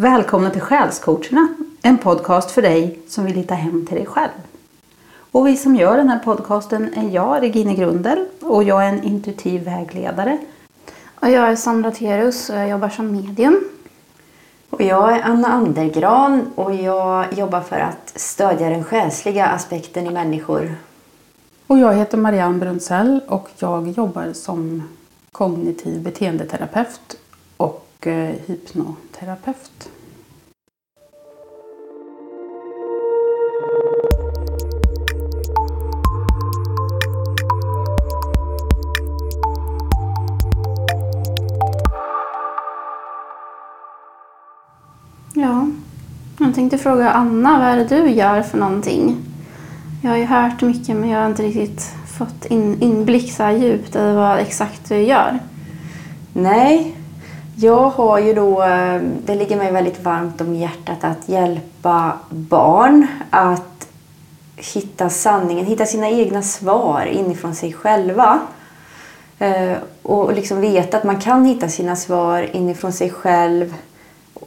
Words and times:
Välkomna 0.00 0.50
till 0.50 0.60
Själscoacherna, 0.60 1.48
en 1.82 1.98
podcast 1.98 2.50
för 2.50 2.62
dig 2.62 2.98
som 3.08 3.24
vill 3.24 3.34
hitta 3.34 3.54
hem 3.54 3.86
till 3.86 3.96
dig 3.96 4.06
själv. 4.06 4.30
Och 5.32 5.46
vi 5.46 5.56
som 5.56 5.76
gör 5.76 5.96
den 5.96 6.08
här 6.08 6.18
podcasten 6.18 6.94
är 6.94 7.08
jag, 7.08 7.42
Regine 7.42 7.74
Grundel, 7.74 8.26
och 8.40 8.64
jag 8.64 8.84
är 8.84 8.88
en 8.88 9.02
intuitiv 9.02 9.64
vägledare. 9.64 10.38
Och 11.14 11.30
jag 11.30 11.48
är 11.48 11.56
Sandra 11.56 11.90
Terus 11.90 12.50
och 12.50 12.56
jag 12.56 12.68
jobbar 12.68 12.88
som 12.88 13.12
medium. 13.12 13.60
Och 14.70 14.82
jag 14.82 15.16
är 15.16 15.22
Anna 15.22 15.48
Andergran 15.48 16.50
och 16.54 16.74
jag 16.74 17.32
jobbar 17.32 17.60
för 17.60 17.78
att 17.78 18.12
stödja 18.16 18.70
den 18.70 18.84
själsliga 18.84 19.46
aspekten 19.46 20.06
i 20.06 20.10
människor. 20.10 20.74
Och 21.66 21.78
jag 21.78 21.94
heter 21.94 22.18
Marianne 22.18 22.58
Brunzell 22.58 23.20
och 23.28 23.48
jag 23.58 23.88
jobbar 23.88 24.32
som 24.32 24.82
kognitiv 25.32 26.02
beteendeterapeut 26.02 27.16
och 27.98 28.06
eh, 28.06 28.34
hypnoterapeut. 28.46 29.90
Ja, 45.34 45.68
jag 46.38 46.54
tänkte 46.54 46.78
fråga 46.78 47.10
Anna, 47.10 47.58
vad 47.58 47.68
är 47.68 47.76
det 47.76 47.84
du 47.84 48.10
gör 48.10 48.42
för 48.42 48.58
någonting? 48.58 49.16
Jag 50.02 50.10
har 50.10 50.16
ju 50.16 50.24
hört 50.24 50.62
mycket 50.62 50.96
men 50.96 51.08
jag 51.08 51.20
har 51.20 51.26
inte 51.26 51.42
riktigt 51.42 51.82
fått 52.18 52.44
in, 52.44 52.82
inblick 52.82 53.32
så 53.32 53.42
här 53.42 53.52
djupt 53.52 53.96
i 53.96 54.12
vad 54.12 54.38
exakt 54.38 54.88
du 54.88 54.96
gör. 54.96 55.38
Nej, 56.32 56.97
jag 57.60 57.90
har 57.90 58.18
ju 58.18 58.34
då, 58.34 58.62
eh, 58.62 59.00
det 59.24 59.34
ligger 59.34 59.56
mig 59.56 59.72
väldigt 59.72 60.04
varmt 60.04 60.40
om 60.40 60.54
hjärtat 60.54 61.04
att 61.04 61.28
hjälpa 61.28 62.18
barn 62.30 63.06
att 63.30 63.88
hitta 64.56 65.10
sanningen, 65.10 65.66
hitta 65.66 65.86
sina 65.86 66.08
egna 66.08 66.42
svar 66.42 67.06
inifrån 67.06 67.54
sig 67.54 67.72
själva. 67.72 68.40
Eh, 69.38 69.76
och 70.02 70.32
liksom 70.32 70.60
veta 70.60 70.96
att 70.96 71.04
man 71.04 71.20
kan 71.20 71.44
hitta 71.44 71.68
sina 71.68 71.96
svar 71.96 72.48
inifrån 72.52 72.92
sig 72.92 73.10
själv 73.10 73.74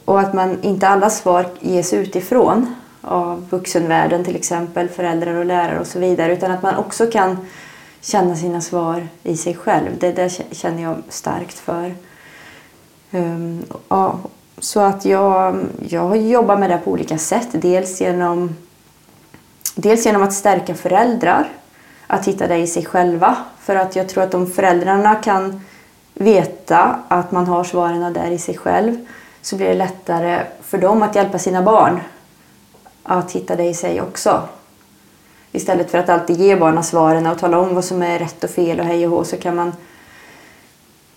och 0.04 0.20
att 0.20 0.34
man 0.34 0.62
inte 0.62 0.88
alla 0.88 1.10
svar 1.10 1.46
ges 1.60 1.92
utifrån 1.92 2.74
av 3.00 3.46
vuxenvärlden 3.50 4.24
till 4.24 4.36
exempel, 4.36 4.88
föräldrar 4.88 5.34
och 5.34 5.44
lärare 5.44 5.80
och 5.80 5.86
så 5.86 5.98
vidare. 5.98 6.32
Utan 6.32 6.50
att 6.50 6.62
man 6.62 6.76
också 6.76 7.06
kan 7.06 7.38
känna 8.00 8.36
sina 8.36 8.60
svar 8.60 9.08
i 9.22 9.36
sig 9.36 9.54
själv. 9.54 9.90
Det 9.98 10.12
där 10.12 10.32
känner 10.50 10.82
jag 10.82 10.96
starkt 11.08 11.58
för. 11.58 11.94
Um, 13.12 13.64
ja, 13.88 14.18
så 14.58 14.80
att 14.80 15.04
jag, 15.04 15.58
jag 15.88 16.16
jobbar 16.16 16.56
med 16.56 16.70
det 16.70 16.78
på 16.78 16.90
olika 16.90 17.18
sätt. 17.18 17.48
Dels 17.52 18.00
genom, 18.00 18.56
dels 19.74 20.06
genom 20.06 20.22
att 20.22 20.32
stärka 20.32 20.74
föräldrar. 20.74 21.48
Att 22.06 22.28
hitta 22.28 22.46
det 22.46 22.56
i 22.56 22.66
sig 22.66 22.84
själva. 22.84 23.36
För 23.60 23.76
att 23.76 23.96
jag 23.96 24.08
tror 24.08 24.24
att 24.24 24.34
om 24.34 24.46
föräldrarna 24.46 25.14
kan 25.14 25.60
veta 26.14 26.98
att 27.08 27.32
man 27.32 27.46
har 27.46 27.64
svaren 27.64 28.12
där 28.12 28.30
i 28.30 28.38
sig 28.38 28.56
själv 28.56 29.06
så 29.42 29.56
blir 29.56 29.66
det 29.66 29.74
lättare 29.74 30.42
för 30.62 30.78
dem 30.78 31.02
att 31.02 31.14
hjälpa 31.14 31.38
sina 31.38 31.62
barn 31.62 32.00
att 33.02 33.32
hitta 33.32 33.56
det 33.56 33.64
i 33.64 33.74
sig 33.74 34.00
också. 34.00 34.42
Istället 35.52 35.90
för 35.90 35.98
att 35.98 36.08
alltid 36.08 36.40
ge 36.40 36.56
barnen 36.56 36.84
svaren 36.84 37.26
och 37.26 37.38
tala 37.38 37.58
om 37.58 37.74
vad 37.74 37.84
som 37.84 38.02
är 38.02 38.18
rätt 38.18 38.44
och 38.44 38.50
fel 38.50 38.80
och 38.80 38.86
hej 38.86 39.06
och 39.06 39.12
hå 39.12 39.24
så 39.24 39.36
kan 39.36 39.56
man 39.56 39.72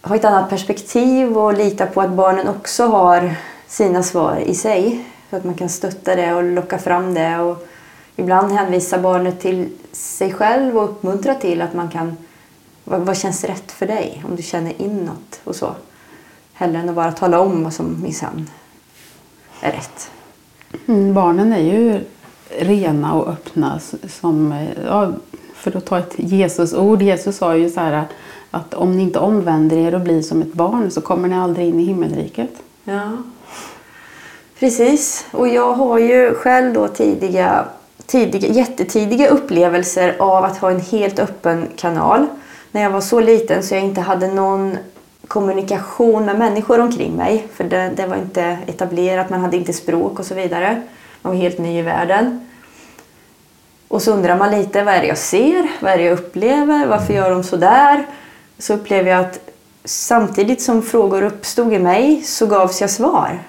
ha 0.06 0.16
ett 0.16 0.26
annat 0.26 0.50
perspektiv 0.50 1.38
och 1.38 1.54
lita 1.54 1.86
på 1.86 2.02
att 2.02 2.12
barnen 2.12 2.48
också 2.48 2.86
har 2.86 3.36
sina 3.68 4.04
svar 4.04 4.38
i 4.46 4.56
sig. 4.56 5.06
Så 5.30 5.36
att 5.36 5.44
man 5.44 5.54
kan 5.54 5.70
stötta 5.70 6.16
det 6.16 6.34
och 6.34 6.44
locka 6.44 6.78
fram 6.78 7.14
det. 7.14 7.40
Och 7.40 7.68
ibland 8.16 8.52
hänvisa 8.52 9.00
barnet 9.00 9.40
till 9.40 9.70
sig 9.92 10.34
själv 10.34 10.78
och 10.78 10.84
uppmuntra 10.84 11.36
till 11.36 11.62
att 11.62 11.74
man 11.74 11.90
kan... 11.90 12.18
Vad, 12.84 13.02
vad 13.02 13.18
känns 13.18 13.44
rätt 13.44 13.72
för 13.72 13.88
dig? 13.88 14.24
Om 14.30 14.36
du 14.36 14.44
känner 14.44 14.82
inåt 14.82 15.40
och 15.44 15.56
så. 15.56 15.72
Hellre 16.54 16.80
än 16.80 16.90
att 16.90 16.96
bara 16.96 17.12
tala 17.12 17.40
om 17.40 17.64
vad 17.64 17.74
som 17.74 18.02
minsann 18.02 18.50
är 19.62 19.72
rätt. 19.72 20.12
Mm, 20.88 21.14
barnen 21.14 21.54
är 21.54 21.60
ju 21.60 22.00
rena 22.60 23.14
och 23.14 23.30
öppna. 23.30 23.80
Som, 24.08 24.68
ja, 24.86 25.12
för 25.54 25.78
att 25.78 25.86
ta 25.86 26.00
ett 26.00 26.14
Jesusord. 26.18 27.02
Jesus 27.02 27.38
sa 27.38 27.56
ju 27.56 27.70
så 27.70 27.80
här 27.80 27.94
att 27.94 28.10
att 28.56 28.74
om 28.74 28.98
ni 28.98 29.04
inte 29.04 29.20
omvänder 29.20 29.78
er 29.78 29.96
och 29.96 30.02
blir 30.02 30.22
som 30.22 30.42
ett 30.42 30.54
barn 30.54 30.92
så 30.92 31.02
kommer 31.02 31.28
ni 31.28 31.36
aldrig 31.36 31.68
in 31.68 31.80
i 31.80 31.84
himmelriket. 31.84 32.50
Ja, 32.84 33.12
precis. 34.60 35.26
Och 35.32 35.48
jag 35.48 35.74
har 35.74 35.98
ju 35.98 36.34
själv 36.34 36.74
då 36.74 36.88
tidiga, 36.88 37.66
tidiga, 38.06 38.48
jättetidiga 38.48 39.30
upplevelser 39.30 40.16
av 40.20 40.44
att 40.44 40.58
ha 40.58 40.72
en 40.72 40.80
helt 40.80 41.20
öppen 41.20 41.68
kanal. 41.76 42.26
När 42.72 42.82
jag 42.82 42.90
var 42.90 43.02
så 43.02 43.20
liten 43.20 43.64
så 43.64 43.76
jag 43.76 43.84
inte 43.84 44.02
hade 44.02 44.28
någon 44.28 44.78
kommunikation 45.28 46.26
med 46.26 46.40
människor 46.40 46.80
omkring 46.80 47.16
mig. 47.16 47.48
För 47.54 47.64
det, 47.64 47.92
det, 47.96 48.08
var 48.08 48.16
inte 48.16 48.58
etablerat, 48.68 49.30
man 49.30 49.42
hade 49.42 49.58
inte 49.58 49.74
språk 49.74 50.20
och 50.20 50.26
så 50.26 50.36
vidare. 50.36 50.82
Man 51.22 51.34
var 51.34 51.42
helt 51.42 51.58
ny 51.58 51.80
i 51.80 51.82
världen. 51.82 52.48
Och 53.88 54.02
så 54.02 54.12
undrar 54.12 54.38
man 54.38 54.52
lite, 54.52 54.84
vad 54.84 54.94
är 54.94 55.02
det 55.02 55.08
jag 55.08 55.18
ser? 55.18 55.72
Vad 55.80 55.92
är 55.92 55.98
det 55.98 56.04
jag 56.04 56.20
upplever? 56.20 56.88
Varför 56.88 57.14
gör 57.14 57.32
de 57.32 57.44
så 57.44 57.58
där? 57.58 58.06
Så 58.60 58.74
upplever 58.74 59.12
jag 59.12 59.20
att 59.20 59.40
samtidigt 59.86 60.62
som 60.62 60.82
frågor 60.82 61.22
uppstod 61.24 61.74
i 61.74 61.80
mig 61.80 62.24
så 62.24 62.48
gavs 62.48 62.82
jag 62.82 62.90
svar. 62.90 63.40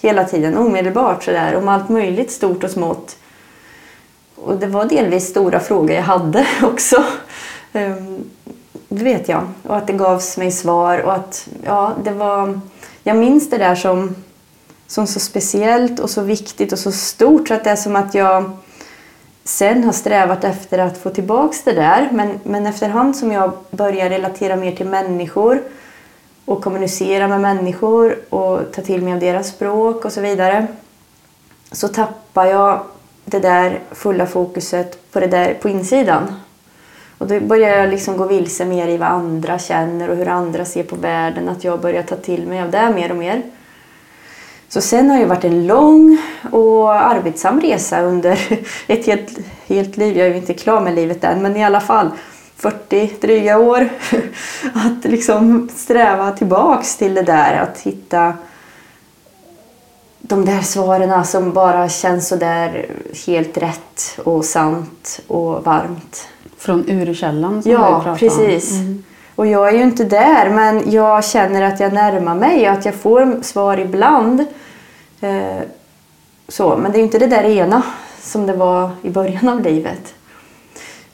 Hela 0.00 0.24
tiden, 0.24 0.56
omedelbart 0.56 1.24
sådär, 1.24 1.56
om 1.56 1.68
allt 1.68 1.88
möjligt 1.88 2.30
stort 2.30 2.64
och 2.64 2.70
smått. 2.70 3.16
Och 4.34 4.56
det 4.56 4.66
var 4.66 4.84
delvis 4.84 5.28
stora 5.28 5.60
frågor 5.60 5.90
jag 5.90 6.02
hade 6.02 6.46
också. 6.62 7.04
Ehm, 7.72 8.24
det 8.88 9.04
vet 9.04 9.28
jag. 9.28 9.48
Och 9.62 9.76
att 9.76 9.86
det 9.86 9.92
gavs 9.92 10.36
mig 10.36 10.52
svar 10.52 10.98
och 10.98 11.14
att 11.14 11.48
ja, 11.64 11.92
det 12.04 12.10
var... 12.10 12.60
Jag 13.02 13.16
minns 13.16 13.50
det 13.50 13.58
där 13.58 13.74
som, 13.74 14.14
som 14.86 15.06
så 15.06 15.20
speciellt 15.20 16.00
och 16.00 16.10
så 16.10 16.22
viktigt 16.22 16.72
och 16.72 16.78
så 16.78 16.92
stort 16.92 17.48
så 17.48 17.54
att 17.54 17.64
det 17.64 17.70
är 17.70 17.76
som 17.76 17.96
att 17.96 18.14
jag 18.14 18.50
sen 19.46 19.84
har 19.84 19.92
strävat 19.92 20.44
efter 20.44 20.78
att 20.78 20.98
få 20.98 21.10
tillbaks 21.10 21.62
det 21.62 21.72
där. 21.72 22.08
Men, 22.12 22.40
men 22.42 22.66
efterhand 22.66 23.16
som 23.16 23.32
jag 23.32 23.52
börjar 23.70 24.10
relatera 24.10 24.56
mer 24.56 24.72
till 24.72 24.86
människor 24.86 25.62
och 26.44 26.62
kommunicera 26.62 27.28
med 27.28 27.40
människor 27.40 28.18
och 28.30 28.72
ta 28.72 28.82
till 28.82 29.02
mig 29.02 29.12
av 29.12 29.20
deras 29.20 29.48
språk 29.48 30.04
och 30.04 30.12
så 30.12 30.20
vidare 30.20 30.66
så 31.72 31.88
tappar 31.88 32.46
jag 32.46 32.80
det 33.24 33.38
där 33.38 33.80
fulla 33.92 34.26
fokuset 34.26 35.12
på 35.12 35.20
det 35.20 35.26
där 35.26 35.54
på 35.54 35.68
insidan. 35.68 36.34
Och 37.18 37.26
då 37.26 37.40
börjar 37.40 37.78
jag 37.78 37.88
liksom 37.88 38.16
gå 38.16 38.26
vilse 38.26 38.64
mer 38.64 38.88
i 38.88 38.96
vad 38.96 39.08
andra 39.08 39.58
känner 39.58 40.10
och 40.10 40.16
hur 40.16 40.28
andra 40.28 40.64
ser 40.64 40.82
på 40.82 40.96
världen. 40.96 41.48
Att 41.48 41.64
jag 41.64 41.80
börjar 41.80 42.02
ta 42.02 42.16
till 42.16 42.46
mig 42.46 42.62
av 42.62 42.70
det 42.70 42.92
mer 42.94 43.10
och 43.10 43.16
mer. 43.16 43.42
Så 44.68 44.80
sen 44.80 45.10
har 45.10 45.18
det 45.18 45.24
varit 45.24 45.44
en 45.44 45.66
lång 45.66 46.18
och 46.50 46.94
arbetsam 46.94 47.60
resa 47.60 48.02
under 48.02 48.60
ett 48.86 49.06
helt, 49.06 49.38
helt 49.66 49.96
liv. 49.96 50.16
Jag 50.16 50.26
är 50.26 50.30
ju 50.30 50.36
inte 50.36 50.54
klar 50.54 50.80
med 50.80 50.94
livet 50.94 51.24
än, 51.24 51.42
men 51.42 51.56
i 51.56 51.64
alla 51.64 51.80
fall 51.80 52.10
40 52.56 53.10
dryga 53.20 53.58
år. 53.58 53.88
Att 54.74 55.04
liksom 55.04 55.68
sträva 55.76 56.32
tillbaks 56.32 56.96
till 56.96 57.14
det 57.14 57.22
där, 57.22 57.60
att 57.60 57.80
hitta 57.80 58.34
de 60.20 60.44
där 60.44 60.60
svaren 60.60 61.24
som 61.24 61.52
bara 61.52 61.88
känns 61.88 62.28
så 62.28 62.36
där 62.36 62.86
helt 63.26 63.58
rätt 63.58 64.18
och 64.24 64.44
sant 64.44 65.20
och 65.26 65.64
varmt. 65.64 66.28
Från 66.58 66.90
urkällan 66.90 67.62
som 67.62 67.72
ja, 67.72 68.02
du 68.04 68.28
precis. 68.28 68.72
om. 68.72 68.80
Mm. 68.80 69.04
Och 69.36 69.46
jag 69.46 69.68
är 69.68 69.72
ju 69.72 69.82
inte 69.82 70.04
där 70.04 70.50
men 70.50 70.90
jag 70.90 71.24
känner 71.24 71.62
att 71.62 71.80
jag 71.80 71.92
närmar 71.92 72.34
mig 72.34 72.68
och 72.68 72.74
att 72.74 72.84
jag 72.84 72.94
får 72.94 73.42
svar 73.42 73.78
ibland. 73.78 74.40
Eh, 75.20 75.60
så, 76.48 76.76
men 76.76 76.92
det 76.92 76.96
är 76.96 77.00
ju 77.00 77.04
inte 77.04 77.18
det 77.18 77.26
där 77.26 77.44
ena 77.44 77.82
som 78.20 78.46
det 78.46 78.52
var 78.52 78.90
i 79.02 79.10
början 79.10 79.48
av 79.48 79.62
livet. 79.62 80.14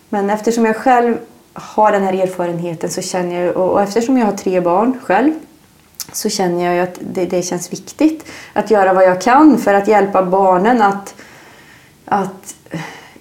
Men 0.09 0.31
eftersom 0.31 0.65
jag 0.65 0.77
själv 0.77 1.19
har 1.53 1.93
den 1.93 2.03
här 2.03 2.13
erfarenheten 2.13 2.91
så 2.91 3.03
känner 3.03 3.45
jag, 3.45 3.57
och 3.57 3.83
eftersom 3.83 4.19
jag 4.19 4.27
har 4.27 4.33
tre 4.33 4.61
barn 4.61 4.99
själv 5.03 5.33
så 6.13 6.29
känner 6.29 6.75
jag 6.75 6.89
att 6.89 6.99
det, 7.01 7.25
det 7.25 7.43
känns 7.43 7.73
viktigt 7.73 8.27
att 8.53 8.71
göra 8.71 8.93
vad 8.93 9.05
jag 9.05 9.21
kan 9.21 9.59
för 9.59 9.75
att 9.75 9.89
hjälpa 9.89 10.23
barnen 10.23 10.83
att, 10.83 11.15
att 12.05 12.55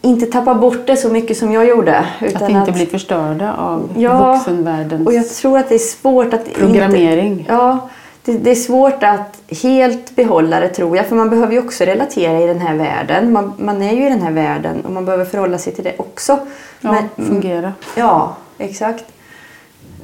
inte 0.01 0.25
tappa 0.25 0.55
bort 0.55 0.87
det 0.87 0.97
så 0.97 1.09
mycket 1.09 1.37
som 1.37 1.51
jag 1.51 1.67
gjorde. 1.67 2.05
Utan 2.21 2.43
att 2.43 2.49
inte 2.49 2.61
att, 2.61 2.73
bli 2.73 2.85
förstörda 2.85 3.53
av 3.53 3.89
ja, 3.97 4.33
vuxenvärldens 4.33 5.07
och 5.07 5.13
jag 5.13 5.29
tror 5.29 5.57
att 5.57 5.69
det 5.69 5.75
är 5.75 5.79
svårt 5.79 6.33
att 6.33 6.53
programmering. 6.53 7.31
Inte, 7.31 7.51
ja, 7.51 7.89
det, 8.25 8.37
det, 8.37 8.51
är 8.51 8.55
svårt 8.55 9.03
att 9.03 9.41
helt 9.61 10.15
behålla 10.15 10.59
det 10.59 10.69
tror 10.69 10.97
jag. 10.97 11.05
För 11.05 11.15
man 11.15 11.29
behöver 11.29 11.53
ju 11.53 11.59
också 11.59 11.83
relatera 11.83 12.41
i 12.41 12.47
den 12.47 12.59
här 12.59 12.75
världen. 12.75 13.31
Man, 13.31 13.53
man 13.57 13.81
är 13.81 13.93
ju 13.93 14.05
i 14.05 14.09
den 14.09 14.21
här 14.21 14.31
världen 14.31 14.81
och 14.85 14.91
man 14.91 15.05
behöver 15.05 15.25
förhålla 15.25 15.57
sig 15.57 15.73
till 15.73 15.83
det 15.83 15.93
också. 15.97 16.39
Ja, 16.81 16.91
men, 16.91 17.27
fungera. 17.27 17.73
Ja, 17.95 18.35
exakt. 18.57 19.05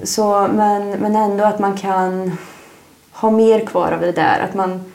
Så, 0.04 0.48
men, 0.54 0.90
men 0.90 1.16
ändå 1.16 1.44
att 1.44 1.60
man 1.60 1.78
kan 1.78 2.38
ha 3.12 3.32
mer 3.32 3.60
kvar 3.60 3.92
av 3.92 4.02
det 4.02 4.12
där. 4.12 4.40
Att 4.50 4.56
man 4.56 4.94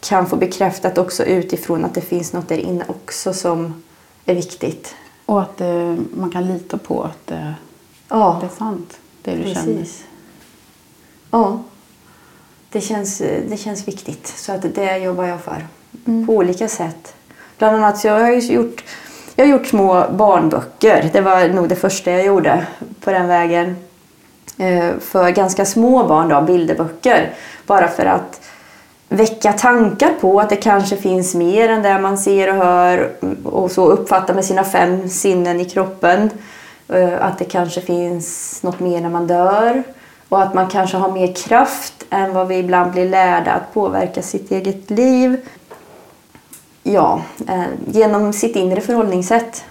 kan 0.00 0.26
få 0.26 0.36
bekräftat 0.36 0.98
också 0.98 1.24
utifrån 1.24 1.84
att 1.84 1.94
det 1.94 2.00
finns 2.00 2.32
något 2.32 2.48
där 2.48 2.58
inne 2.58 2.84
också 2.88 3.32
som 3.32 3.82
är 4.24 4.34
viktigt. 4.34 4.94
Och 5.26 5.42
att 5.42 5.60
eh, 5.60 5.94
man 6.14 6.30
kan 6.30 6.46
lita 6.48 6.78
på 6.78 7.02
att 7.02 7.26
det, 7.26 7.54
Ja, 8.08 8.38
det 8.40 8.46
är 8.46 8.56
sant, 8.58 8.98
det 9.22 9.30
du 9.34 9.42
känner. 9.54 9.54
precis. 9.54 10.04
Ja, 11.30 11.62
det 12.70 12.80
känns, 12.80 13.18
det 13.18 13.56
känns 13.60 13.88
viktigt. 13.88 14.26
Så 14.26 14.52
att 14.52 14.74
det 14.74 14.96
jobbar 14.98 15.24
jag 15.24 15.40
för 15.40 15.66
på 16.26 16.32
olika 16.32 16.68
sätt. 16.68 17.14
Bland 17.58 17.76
annat 17.76 17.98
så 17.98 18.06
jag 18.06 18.14
har 18.14 18.20
jag 18.20 18.38
gjort, 18.42 18.84
jag 19.36 19.44
har 19.46 19.50
gjort 19.50 19.66
små 19.66 20.06
barnböcker. 20.12 21.10
Det 21.12 21.20
var 21.20 21.48
nog 21.48 21.68
det 21.68 21.76
första 21.76 22.10
jag 22.10 22.24
gjorde 22.24 22.66
på 23.00 23.10
den 23.10 23.26
vägen. 23.28 23.76
Eh, 24.58 24.90
För 25.00 25.30
ganska 25.30 25.64
små 25.64 26.06
barn, 26.06 26.28
då, 26.28 26.40
bilderböcker. 26.42 27.34
Bara 27.66 27.88
för 27.88 28.06
att 28.06 28.40
väcka 29.12 29.52
tankar 29.52 30.14
på 30.20 30.40
att 30.40 30.50
det 30.50 30.56
kanske 30.56 30.96
finns 30.96 31.34
mer 31.34 31.68
än 31.68 31.82
det 31.82 31.98
man 31.98 32.18
ser 32.18 32.48
och 32.48 32.54
hör 32.54 33.12
och 33.44 33.70
så 33.70 33.86
uppfattar 33.86 34.34
med 34.34 34.44
sina 34.44 34.64
fem 34.64 35.08
sinnen 35.08 35.60
i 35.60 35.64
kroppen. 35.64 36.30
Eh, 36.88 37.24
att 37.24 37.38
det 37.38 37.44
kanske 37.44 37.80
finns 37.80 38.58
något 38.62 38.80
mer 38.80 39.00
när 39.00 39.08
man 39.08 39.26
dör. 39.26 39.82
Och 40.28 40.42
att 40.42 40.54
man 40.54 40.68
kanske 40.68 40.96
har 40.96 41.12
mer 41.12 41.34
kraft 41.34 42.04
än 42.10 42.34
vad 42.34 42.48
vi 42.48 42.58
ibland 42.58 42.92
blir 42.92 43.08
lärda 43.08 43.52
att 43.52 43.74
påverka 43.74 44.22
sitt 44.22 44.50
eget 44.50 44.90
liv. 44.90 45.36
Ja, 46.82 47.22
eh, 47.48 47.64
genom 47.86 48.32
sitt 48.32 48.56
inre 48.56 48.80
förhållningssätt. 48.80 49.64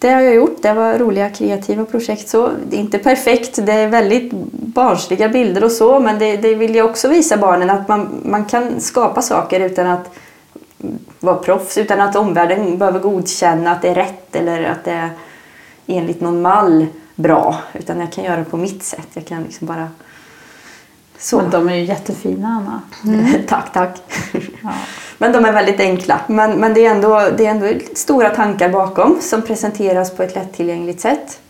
Det 0.00 0.10
har 0.10 0.20
jag 0.20 0.34
gjort. 0.34 0.62
Det 0.62 0.72
var 0.72 0.98
roliga 0.98 1.30
kreativa 1.30 1.84
projekt. 1.84 2.28
Så 2.28 2.50
det 2.68 2.76
är 2.76 2.80
inte 2.80 2.98
perfekt. 2.98 3.66
Det 3.66 3.72
är 3.72 3.88
väldigt 3.88 4.32
barnsliga 4.50 5.28
bilder 5.28 5.64
och 5.64 5.72
så. 5.72 6.00
Men 6.00 6.18
det, 6.18 6.36
det 6.36 6.54
vill 6.54 6.74
jag 6.74 6.90
också 6.90 7.08
visa 7.08 7.36
barnen 7.36 7.70
att 7.70 7.88
man, 7.88 8.20
man 8.24 8.44
kan 8.44 8.80
skapa 8.80 9.22
saker 9.22 9.60
utan 9.60 9.86
att 9.86 10.10
vara 11.20 11.36
proffs. 11.36 11.78
Utan 11.78 12.00
att 12.00 12.16
omvärlden 12.16 12.78
behöver 12.78 13.00
godkänna 13.00 13.72
att 13.72 13.82
det 13.82 13.88
är 13.88 13.94
rätt 13.94 14.36
eller 14.36 14.64
att 14.64 14.84
det 14.84 14.92
är 14.92 15.10
enligt 15.86 16.20
någon 16.20 16.42
mall 16.42 16.86
bra. 17.14 17.56
Utan 17.72 18.00
jag 18.00 18.12
kan 18.12 18.24
göra 18.24 18.36
det 18.36 18.44
på 18.44 18.56
mitt 18.56 18.82
sätt. 18.82 19.08
Jag 19.12 19.26
kan 19.26 19.42
liksom 19.42 19.66
bara... 19.66 19.88
Så. 21.18 21.36
Men 21.36 21.50
de 21.50 21.68
är 21.68 21.74
ju 21.74 21.84
jättefina, 21.84 22.48
Anna. 22.48 22.82
tack, 23.48 23.72
tack. 23.72 24.02
Ja. 24.62 24.70
Men 25.22 25.32
de 25.32 25.44
är 25.44 25.52
väldigt 25.52 25.80
enkla. 25.80 26.20
Men, 26.26 26.60
men 26.60 26.74
det, 26.74 26.86
är 26.86 26.90
ändå, 26.90 27.22
det 27.36 27.46
är 27.46 27.50
ändå 27.50 27.66
stora 27.94 28.30
tankar 28.30 28.68
bakom 28.68 29.18
som 29.20 29.42
presenteras 29.42 30.16
på 30.16 30.22
ett 30.22 30.34
lättillgängligt 30.34 31.00
sätt. 31.00 31.40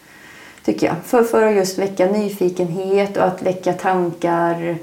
Tycker 0.64 0.86
jag. 0.86 0.96
För, 1.06 1.22
för 1.22 1.46
att 1.46 1.54
just 1.54 1.78
väcka 1.78 2.06
nyfikenhet 2.06 3.16
och 3.16 3.24
att 3.24 3.42
väcka 3.42 3.72
tankar. 3.72 4.76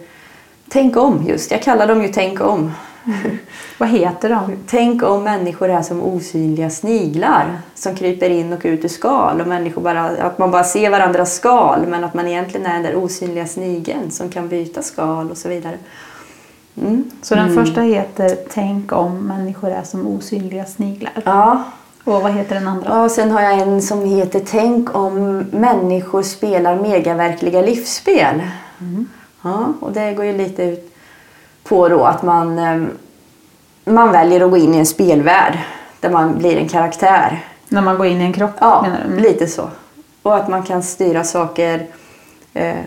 Tänk 0.70 0.98
om 0.98 1.26
just. 1.28 1.52
Jag 1.52 1.62
kallar 1.62 1.88
dem 1.88 2.02
ju 2.02 2.08
tänk 2.08 2.42
om. 2.42 2.72
Vad 3.78 3.90
heter 3.90 4.30
de? 4.30 4.58
Tänk 4.68 5.04
om 5.04 5.24
människor 5.24 5.70
är 5.70 5.82
som 5.82 6.04
osynliga 6.04 6.70
sniglar 6.70 7.60
som 7.76 7.96
kryper 7.96 8.30
in 8.30 8.54
och 8.54 8.62
ut 8.64 8.86
ur 8.86 8.90
skal. 8.90 9.42
Och 9.42 9.48
människor 9.48 9.82
bara, 9.82 10.10
att 10.10 10.38
man 10.38 10.52
bara 10.52 10.64
ser 10.64 10.90
varandras 10.90 11.36
skal 11.36 11.88
men 11.88 12.04
att 12.04 12.14
man 12.14 12.28
egentligen 12.28 12.66
är 12.66 12.74
den 12.74 12.84
där 12.84 12.96
osynliga 12.96 13.48
snigeln 13.48 14.12
som 14.12 14.30
kan 14.30 14.48
byta 14.48 14.82
skal 14.82 15.32
och 15.32 15.38
så 15.38 15.50
vidare. 15.50 15.78
Mm. 16.82 17.12
Så 17.22 17.36
den 17.36 17.54
första 17.54 17.82
heter 17.82 18.38
Tänk 18.54 18.92
om 18.94 19.18
människor 19.28 19.70
är 19.70 19.84
som 19.84 20.08
osynliga 20.08 20.66
sniglar. 20.66 21.14
Ja, 21.26 21.64
Och 22.04 22.22
vad 22.22 22.32
heter 22.32 22.56
den 22.56 22.68
andra? 22.68 22.90
Ja, 22.90 23.10
sen 23.10 23.32
har 23.32 23.42
jag 23.42 23.54
en 23.60 23.82
som 23.82 24.06
heter 24.06 24.42
Tänk 24.46 24.96
om 24.96 25.46
människor 25.52 26.24
spelar 26.24 26.76
megaverkliga 26.82 27.62
livsspel. 27.62 28.42
Ja, 29.42 29.74
och 29.80 29.92
det 29.92 30.14
går 30.14 30.26
ju 30.26 30.38
lite 30.38 30.64
ut 30.64 30.94
på 31.64 31.90
då 31.90 32.04
att 32.04 32.24
man, 32.24 32.60
eh, 32.60 32.82
man 33.86 34.12
väljer 34.12 34.42
att 34.46 34.52
gå 34.52 34.58
in 34.58 34.74
i 34.76 34.78
en 34.78 34.86
spelvärld 34.86 35.58
där 36.00 36.10
man 36.10 36.38
blir 36.38 36.58
en 36.58 36.68
karaktär. 36.70 37.44
När 37.70 37.82
man 37.82 37.98
går 37.98 38.06
in 38.06 38.22
i 38.22 38.26
en 38.26 38.34
kropp 38.34 38.52
Ja, 38.60 38.82
menar 38.82 39.00
du? 39.10 39.20
lite 39.20 39.48
så. 39.48 39.70
Och 40.22 40.36
att 40.36 40.48
man 40.48 40.64
kan 40.64 40.84
styra 40.84 41.24
saker 41.24 41.86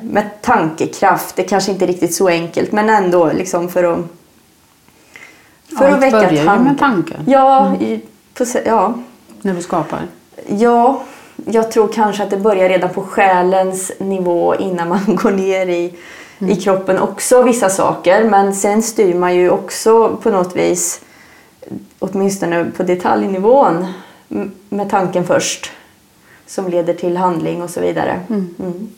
med 0.02 0.28
tankekraft. 0.42 1.36
Det 1.36 1.42
kanske 1.42 1.72
inte 1.72 1.84
är 1.84 1.86
riktigt 1.86 2.14
så 2.14 2.28
enkelt 2.28 2.72
men 2.72 2.90
ändå 2.90 3.32
liksom 3.32 3.68
för 3.68 3.84
att 3.84 3.98
för 5.78 5.88
Ja, 5.88 5.94
att 5.94 6.02
väcka 6.02 6.16
börjar 6.16 6.30
ju 6.30 6.36
tankar. 6.44 6.64
med 6.64 6.78
tanken 6.78 7.20
Ja, 7.26 7.74
i, 7.80 8.00
på, 8.34 8.44
se- 8.44 8.62
ja, 8.66 8.94
när 9.42 9.54
du 9.54 9.62
skapar. 9.62 10.00
Ja, 10.48 11.02
jag 11.46 11.72
tror 11.72 11.88
kanske 11.88 12.22
att 12.22 12.30
det 12.30 12.36
börjar 12.36 12.68
redan 12.68 12.90
på 12.90 13.02
själens 13.02 13.92
nivå 13.98 14.54
innan 14.54 14.88
man 14.88 15.00
går 15.22 15.30
ner 15.30 15.66
i, 15.66 15.94
i 16.38 16.56
kroppen 16.56 16.98
också 16.98 17.42
vissa 17.42 17.68
saker. 17.68 18.24
Men 18.24 18.54
sen 18.54 18.82
styr 18.82 19.14
man 19.14 19.34
ju 19.34 19.50
också 19.50 20.16
på 20.22 20.30
något 20.30 20.56
vis, 20.56 21.00
åtminstone 21.98 22.64
på 22.76 22.82
detaljnivån, 22.82 23.86
med 24.68 24.90
tanken 24.90 25.26
först. 25.26 25.70
Som 26.46 26.68
leder 26.68 26.94
till 26.94 27.16
handling 27.16 27.62
och 27.62 27.70
så 27.70 27.80
vidare. 27.80 28.20
Mm. 28.30 28.88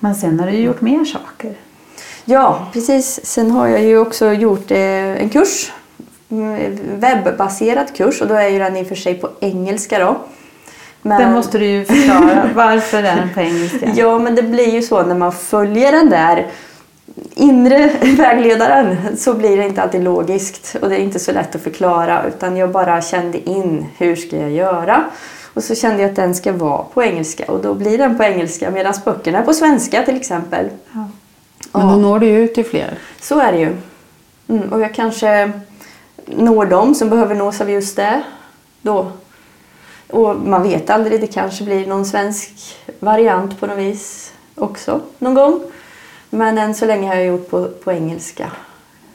Men 0.00 0.14
sen 0.14 0.40
har 0.40 0.46
du 0.46 0.52
gjort 0.52 0.80
mer 0.80 1.04
saker. 1.04 1.54
Ja, 2.24 2.66
precis. 2.72 3.20
Sen 3.26 3.50
har 3.50 3.66
jag 3.68 3.82
ju 3.82 3.98
också 3.98 4.32
gjort 4.32 4.70
eh, 4.70 4.78
en 5.22 5.28
kurs. 5.30 5.72
Mm, 6.30 6.78
Webbaserad 7.00 7.96
kurs 7.96 8.20
och 8.22 8.28
då 8.28 8.34
är 8.34 8.48
ju 8.48 8.58
den 8.58 8.76
i 8.76 8.82
och 8.82 8.86
för 8.86 8.94
sig 8.94 9.14
på 9.14 9.30
engelska 9.40 9.98
då. 9.98 10.16
Men- 11.02 11.20
Den 11.22 11.32
måste 11.32 11.58
du 11.58 11.66
ju 11.66 11.84
förklara. 11.84 12.50
Varför 12.54 12.98
är 12.98 13.16
den 13.16 13.28
på 13.34 13.40
engelska? 13.40 13.90
Ja, 13.96 14.18
men 14.18 14.34
det 14.34 14.42
blir 14.42 14.68
ju 14.70 14.82
så 14.82 15.02
när 15.02 15.14
man 15.14 15.32
följer 15.32 15.92
den 15.92 16.10
där 16.10 16.46
inre 17.34 17.90
vägledaren 18.16 18.96
så 19.16 19.34
blir 19.34 19.56
det 19.56 19.64
inte 19.66 19.82
alltid 19.82 20.02
logiskt 20.04 20.76
och 20.82 20.88
det 20.88 20.96
är 20.96 21.00
inte 21.00 21.18
så 21.18 21.32
lätt 21.32 21.54
att 21.54 21.62
förklara 21.62 22.24
utan 22.28 22.56
jag 22.56 22.70
bara 22.70 23.02
kände 23.02 23.48
in 23.50 23.86
hur 23.98 24.16
ska 24.16 24.36
jag 24.36 24.50
göra 24.50 25.04
och 25.58 25.64
så 25.64 25.74
kände 25.74 26.02
jag 26.02 26.10
att 26.10 26.16
den 26.16 26.34
ska 26.34 26.52
vara 26.52 26.82
på 26.82 27.02
engelska 27.02 27.44
och 27.52 27.62
då 27.62 27.74
blir 27.74 27.98
den 27.98 28.16
på 28.16 28.22
engelska 28.22 28.70
medan 28.70 28.94
böckerna 29.04 29.38
är 29.38 29.42
på 29.42 29.54
svenska 29.54 30.02
till 30.02 30.16
exempel. 30.16 30.68
Ja. 30.92 31.08
Men 31.72 31.88
då 31.88 31.96
når 31.96 32.18
du 32.18 32.26
ju 32.26 32.44
ut 32.44 32.54
till 32.54 32.64
fler. 32.64 32.98
Så 33.20 33.38
är 33.38 33.52
det 33.52 33.58
ju. 33.58 33.76
Mm, 34.48 34.72
och 34.72 34.80
jag 34.80 34.94
kanske 34.94 35.52
når 36.26 36.66
dem 36.66 36.94
som 36.94 37.10
behöver 37.10 37.34
nås 37.34 37.60
av 37.60 37.70
just 37.70 37.96
det 37.96 38.22
då. 38.82 39.12
Och 40.10 40.36
man 40.36 40.62
vet 40.62 40.90
aldrig, 40.90 41.20
det 41.20 41.26
kanske 41.26 41.64
blir 41.64 41.86
någon 41.86 42.06
svensk 42.06 42.50
variant 43.00 43.60
på 43.60 43.66
något 43.66 43.78
vis 43.78 44.32
också 44.54 45.00
någon 45.18 45.34
gång. 45.34 45.60
Men 46.30 46.58
än 46.58 46.74
så 46.74 46.86
länge 46.86 47.08
har 47.08 47.14
jag 47.14 47.26
gjort 47.26 47.50
på, 47.50 47.68
på 47.84 47.92
engelska. 47.92 48.50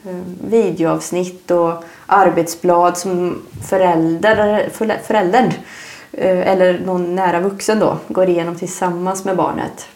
Eh, 0.06 0.20
Videoavsnitt 0.48 1.50
och 1.50 1.84
arbetsblad 2.06 2.98
som 2.98 3.42
förälder, 3.68 4.68
förä- 4.72 5.02
föräldern 5.06 5.52
Eh, 6.16 6.48
eller 6.48 6.78
någon 6.78 7.14
nära 7.14 7.40
vuxen 7.40 7.78
då 7.78 7.98
går 8.08 8.28
igenom 8.28 8.56
tillsammans 8.56 9.24
med 9.24 9.36
barnet. 9.36 9.86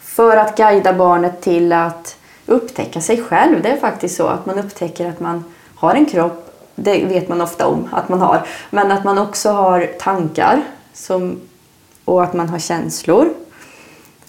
För 0.00 0.36
att 0.36 0.56
guida 0.56 0.92
barnet 0.92 1.40
till 1.40 1.72
att 1.72 2.16
upptäcka 2.46 3.00
sig 3.00 3.22
själv. 3.22 3.62
Det 3.62 3.68
är 3.68 3.76
faktiskt 3.76 4.16
så 4.16 4.26
att 4.26 4.46
man 4.46 4.58
upptäcker 4.58 5.08
att 5.08 5.20
man 5.20 5.44
har 5.74 5.94
en 5.94 6.06
kropp. 6.06 6.54
Det 6.74 7.04
vet 7.04 7.28
man 7.28 7.40
ofta 7.40 7.66
om 7.66 7.88
att 7.92 8.08
man 8.08 8.20
har. 8.20 8.46
Men 8.70 8.92
att 8.92 9.04
man 9.04 9.18
också 9.18 9.50
har 9.50 9.86
tankar 9.98 10.62
som, 10.92 11.40
och 12.04 12.22
att 12.22 12.34
man 12.34 12.48
har 12.48 12.58
känslor. 12.58 13.28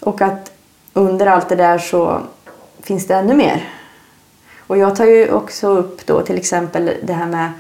Och 0.02 0.22
att 0.22 0.52
under 0.94 1.26
allt 1.26 1.50
det 1.50 1.56
där 1.56 1.78
så 1.78 2.22
finns 2.82 3.08
det 3.08 3.16
ännu 3.16 3.34
mer. 3.34 3.70
Och 4.68 4.78
jag 4.78 4.96
tar 4.96 5.06
ju 5.06 5.32
också 5.32 5.68
upp 5.68 6.06
då 6.06 6.22
till 6.22 6.38
exempel 6.38 6.92
det 7.04 7.14
här 7.14 7.28
med 7.28 7.52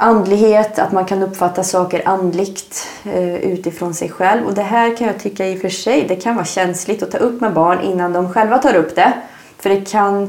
andlighet, 0.00 0.78
att 0.78 0.92
man 0.92 1.04
kan 1.04 1.22
uppfatta 1.22 1.64
saker 1.64 2.02
andligt 2.04 2.86
eh, 3.04 3.34
utifrån 3.34 3.94
sig 3.94 4.10
själv. 4.10 4.46
Och 4.46 4.54
det 4.54 4.62
här 4.62 4.96
kan 4.96 5.06
jag 5.06 5.18
tycka 5.18 5.46
i 5.46 5.56
och 5.56 5.60
för 5.60 5.68
sig, 5.68 6.04
det 6.08 6.16
kan 6.16 6.34
vara 6.34 6.44
känsligt 6.44 7.02
att 7.02 7.10
ta 7.10 7.18
upp 7.18 7.40
med 7.40 7.52
barn 7.52 7.80
innan 7.80 8.12
de 8.12 8.32
själva 8.32 8.58
tar 8.58 8.74
upp 8.74 8.96
det. 8.96 9.12
För 9.58 9.70
det 9.70 9.90
kan, 9.90 10.22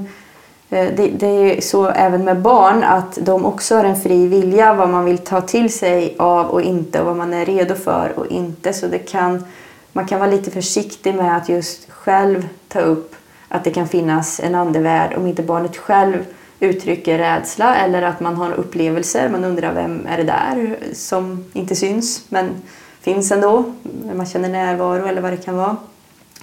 eh, 0.69 0.87
det, 0.97 1.07
det 1.07 1.27
är 1.27 1.61
så 1.61 1.87
även 1.89 2.23
med 2.23 2.39
barn 2.39 2.83
att 2.83 3.17
de 3.21 3.45
också 3.45 3.75
har 3.75 3.83
en 3.83 4.01
fri 4.01 4.27
vilja 4.27 4.73
vad 4.73 4.89
man 4.89 5.05
vill 5.05 5.17
ta 5.17 5.41
till 5.41 5.73
sig 5.73 6.15
av 6.19 6.45
och 6.45 6.61
inte 6.61 6.99
och 6.99 7.05
vad 7.05 7.15
man 7.15 7.33
är 7.33 7.45
redo 7.45 7.75
för 7.75 8.19
och 8.19 8.27
inte. 8.27 8.73
Så 8.73 8.87
det 8.87 8.99
kan, 8.99 9.45
man 9.93 10.07
kan 10.07 10.19
vara 10.19 10.31
lite 10.31 10.51
försiktig 10.51 11.15
med 11.15 11.37
att 11.37 11.49
just 11.49 11.91
själv 11.91 12.47
ta 12.67 12.79
upp 12.79 13.15
att 13.47 13.63
det 13.63 13.71
kan 13.71 13.87
finnas 13.87 14.39
en 14.39 14.55
andevärld 14.55 15.17
om 15.17 15.27
inte 15.27 15.43
barnet 15.43 15.77
själv 15.77 16.25
uttrycker 16.59 17.17
rädsla 17.17 17.75
eller 17.75 18.01
att 18.01 18.19
man 18.19 18.35
har 18.35 18.51
upplevelser. 18.51 19.29
Man 19.29 19.45
undrar 19.45 19.73
vem 19.73 20.07
är 20.07 20.17
det 20.17 20.23
där 20.23 20.77
som 20.93 21.45
inte 21.53 21.75
syns 21.75 22.23
men 22.29 22.61
finns 23.01 23.31
ändå. 23.31 23.73
Man 24.13 24.25
känner 24.25 24.49
närvaro 24.49 25.05
eller 25.05 25.21
vad 25.21 25.33
det 25.33 25.37
kan 25.37 25.57
vara. 25.57 25.77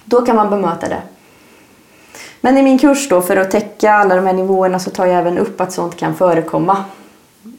Då 0.05 0.21
kan 0.21 0.35
man 0.35 0.49
bemöta 0.49 0.89
det. 0.89 1.01
Men 2.41 2.57
i 2.57 2.63
min 2.63 2.79
kurs 2.79 3.09
då 3.09 3.21
för 3.21 3.37
att 3.37 3.51
täcka 3.51 3.93
alla 3.93 4.15
de 4.15 4.25
här 4.25 4.33
nivåerna 4.33 4.79
så 4.79 4.89
tar 4.89 5.05
jag 5.05 5.19
även 5.19 5.37
upp 5.37 5.61
att 5.61 5.71
sånt 5.71 5.95
kan 5.95 6.15
förekomma. 6.15 6.85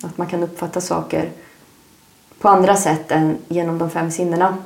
Att 0.03 0.19
man 0.19 0.27
kan 0.27 0.43
uppfatta 0.43 0.81
saker 0.81 1.31
på 2.41 2.49
andra 2.49 2.77
sätt 2.77 3.13
än 3.13 3.37
genom 3.49 3.79
de 3.79 3.91
fem 3.91 4.11
sinnena. 4.11 4.57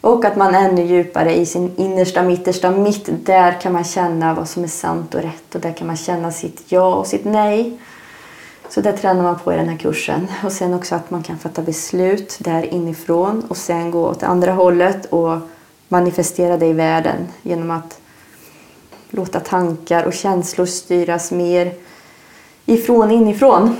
Och 0.00 0.24
att 0.24 0.36
man 0.36 0.54
ännu 0.54 0.82
djupare 0.82 1.36
i 1.36 1.46
sin 1.46 1.76
innersta, 1.76 2.22
mittersta 2.22 2.70
mitt, 2.70 3.08
där 3.26 3.60
kan 3.60 3.72
man 3.72 3.84
känna 3.84 4.34
vad 4.34 4.48
som 4.48 4.64
är 4.64 4.68
sant 4.68 5.14
och 5.14 5.22
rätt 5.22 5.54
och 5.54 5.60
där 5.60 5.72
kan 5.72 5.86
man 5.86 5.96
känna 5.96 6.30
sitt 6.30 6.62
ja 6.68 6.94
och 6.94 7.06
sitt 7.06 7.24
nej. 7.24 7.78
Så 8.68 8.80
det 8.80 8.92
tränar 8.92 9.22
man 9.22 9.38
på 9.38 9.52
i 9.52 9.56
den 9.56 9.68
här 9.68 9.76
kursen. 9.76 10.28
Och 10.44 10.52
sen 10.52 10.74
också 10.74 10.94
att 10.94 11.10
man 11.10 11.22
kan 11.22 11.38
fatta 11.38 11.62
beslut 11.62 12.38
där 12.40 12.74
inifrån 12.74 13.44
och 13.48 13.56
sen 13.56 13.90
gå 13.90 14.08
åt 14.08 14.22
andra 14.22 14.52
hållet 14.52 15.06
och 15.06 15.38
manifestera 15.88 16.56
det 16.56 16.66
i 16.66 16.72
världen 16.72 17.28
genom 17.42 17.70
att 17.70 18.00
låta 19.10 19.40
tankar 19.40 20.04
och 20.04 20.12
känslor 20.12 20.66
styras 20.66 21.32
mer 21.32 21.74
ifrån 22.66 23.10
inifrån. 23.10 23.76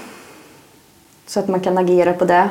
Så 1.26 1.40
att 1.40 1.48
man 1.48 1.60
kan 1.60 1.78
agera 1.78 2.12
på 2.12 2.24
det. 2.24 2.48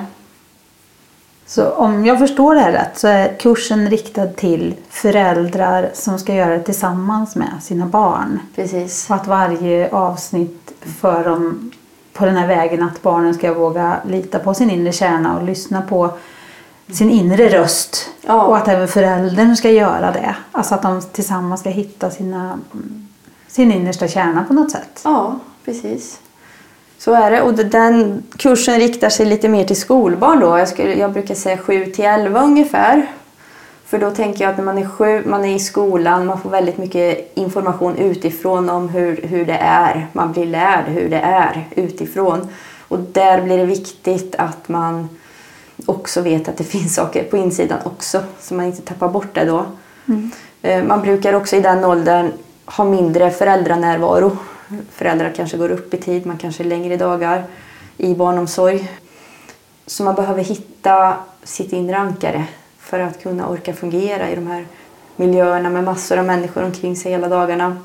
Så 1.47 1.69
om 1.69 2.05
jag 2.05 2.19
förstår 2.19 2.55
det 2.55 2.61
här 2.61 2.71
rätt 2.71 2.97
så 2.97 3.07
är 3.07 3.35
kursen 3.39 3.89
riktad 3.89 4.27
till 4.27 4.75
föräldrar 4.89 5.89
som 5.93 6.19
ska 6.19 6.33
göra 6.33 6.57
det 6.57 6.63
tillsammans 6.63 7.35
med 7.35 7.53
sina 7.61 7.85
barn. 7.85 8.39
Precis. 8.55 9.09
Och 9.09 9.15
att 9.15 9.27
varje 9.27 9.91
avsnitt 9.91 10.73
för 10.99 11.23
dem 11.23 11.71
på 12.13 12.25
den 12.25 12.37
här 12.37 12.47
vägen 12.47 12.83
att 12.83 13.01
barnen 13.01 13.33
ska 13.33 13.53
våga 13.53 13.97
lita 14.05 14.39
på 14.39 14.53
sin 14.53 14.69
inre 14.69 14.91
kärna 14.91 15.37
och 15.37 15.43
lyssna 15.43 15.81
på 15.81 16.09
sin 16.91 17.09
inre 17.09 17.49
röst. 17.49 18.09
Ja. 18.21 18.43
Och 18.43 18.57
att 18.57 18.67
även 18.67 18.87
föräldern 18.87 19.55
ska 19.55 19.71
göra 19.71 20.11
det. 20.11 20.35
Alltså 20.51 20.75
att 20.75 20.81
de 20.81 21.01
tillsammans 21.01 21.61
ska 21.61 21.69
hitta 21.69 22.09
sina, 22.09 22.59
sin 23.47 23.71
innersta 23.71 24.07
kärna 24.07 24.43
på 24.43 24.53
något 24.53 24.71
sätt. 24.71 25.01
Ja, 25.03 25.39
precis. 25.65 26.19
Så 26.99 27.13
är 27.13 27.31
det. 27.31 27.41
Och 27.41 27.53
den 27.53 28.23
kursen 28.37 28.79
riktar 28.79 29.09
sig 29.09 29.25
lite 29.25 29.49
mer 29.49 29.65
till 29.65 29.79
skolbarn 29.79 30.39
då. 30.39 30.57
Jag, 30.57 30.67
skulle, 30.67 30.93
jag 30.93 31.11
brukar 31.13 31.35
säga 31.35 31.57
7 31.57 31.85
till 31.85 32.05
11 32.05 32.41
ungefär. 32.43 33.07
För 33.85 33.97
då 33.99 34.11
tänker 34.11 34.43
jag 34.43 34.51
att 34.51 34.57
när 34.57 34.63
man 34.65 34.77
är 34.77 34.87
sju, 34.89 35.23
man 35.25 35.45
är 35.45 35.55
i 35.55 35.59
skolan, 35.59 36.25
man 36.25 36.41
får 36.41 36.49
väldigt 36.49 36.77
mycket 36.77 37.31
information 37.37 37.95
utifrån 37.97 38.69
om 38.69 38.89
hur, 38.89 39.21
hur 39.23 39.45
det 39.45 39.57
är. 39.61 40.07
Man 40.13 40.31
blir 40.31 40.45
lärd 40.45 40.85
hur 40.85 41.09
det 41.09 41.19
är 41.19 41.67
utifrån. 41.75 42.47
Och 42.87 42.99
där 42.99 43.41
blir 43.41 43.57
det 43.57 43.65
viktigt 43.65 44.35
att 44.37 44.69
man 44.69 45.09
också 45.85 46.21
vet 46.21 46.49
att 46.49 46.57
det 46.57 46.63
finns 46.63 46.95
saker 46.95 47.23
på 47.23 47.37
insidan 47.37 47.79
också. 47.83 48.21
Så 48.41 48.53
man 48.53 48.65
inte 48.65 48.81
tappar 48.81 49.07
bort 49.09 49.33
det 49.33 49.45
då. 49.45 49.65
Eh, 50.61 50.83
Man 50.83 51.01
brukar 51.01 51.33
också 51.33 51.55
i 51.55 51.59
den 51.61 51.85
åldern 51.85 52.31
ha 52.65 52.83
mindre 52.83 53.31
föräldranärvaro. 53.31 54.37
Föräldrar 54.91 55.33
kanske 55.35 55.57
går 55.57 55.69
upp 55.71 55.93
i 55.93 55.97
tid, 55.97 56.25
man 56.25 56.37
kanske 56.37 56.63
är 56.63 56.67
längre 56.67 56.97
dagar 56.97 57.45
i 57.97 58.15
barnomsorg. 58.15 58.91
Så 59.85 60.03
man 60.03 60.15
behöver 60.15 60.43
hitta 60.43 61.17
sitt 61.43 61.73
inre 61.73 61.97
ankare 61.97 62.45
för 62.79 62.99
att 62.99 63.23
kunna 63.23 63.49
orka 63.49 63.73
fungera 63.73 64.29
i 64.29 64.35
de 64.35 64.47
här 64.47 64.65
miljöerna 65.15 65.69
med 65.69 65.83
massor 65.83 66.17
av 66.17 66.25
människor 66.25 66.63
omkring 66.63 66.95
sig 66.95 67.11
hela 67.11 67.27
dagarna. 67.27 67.77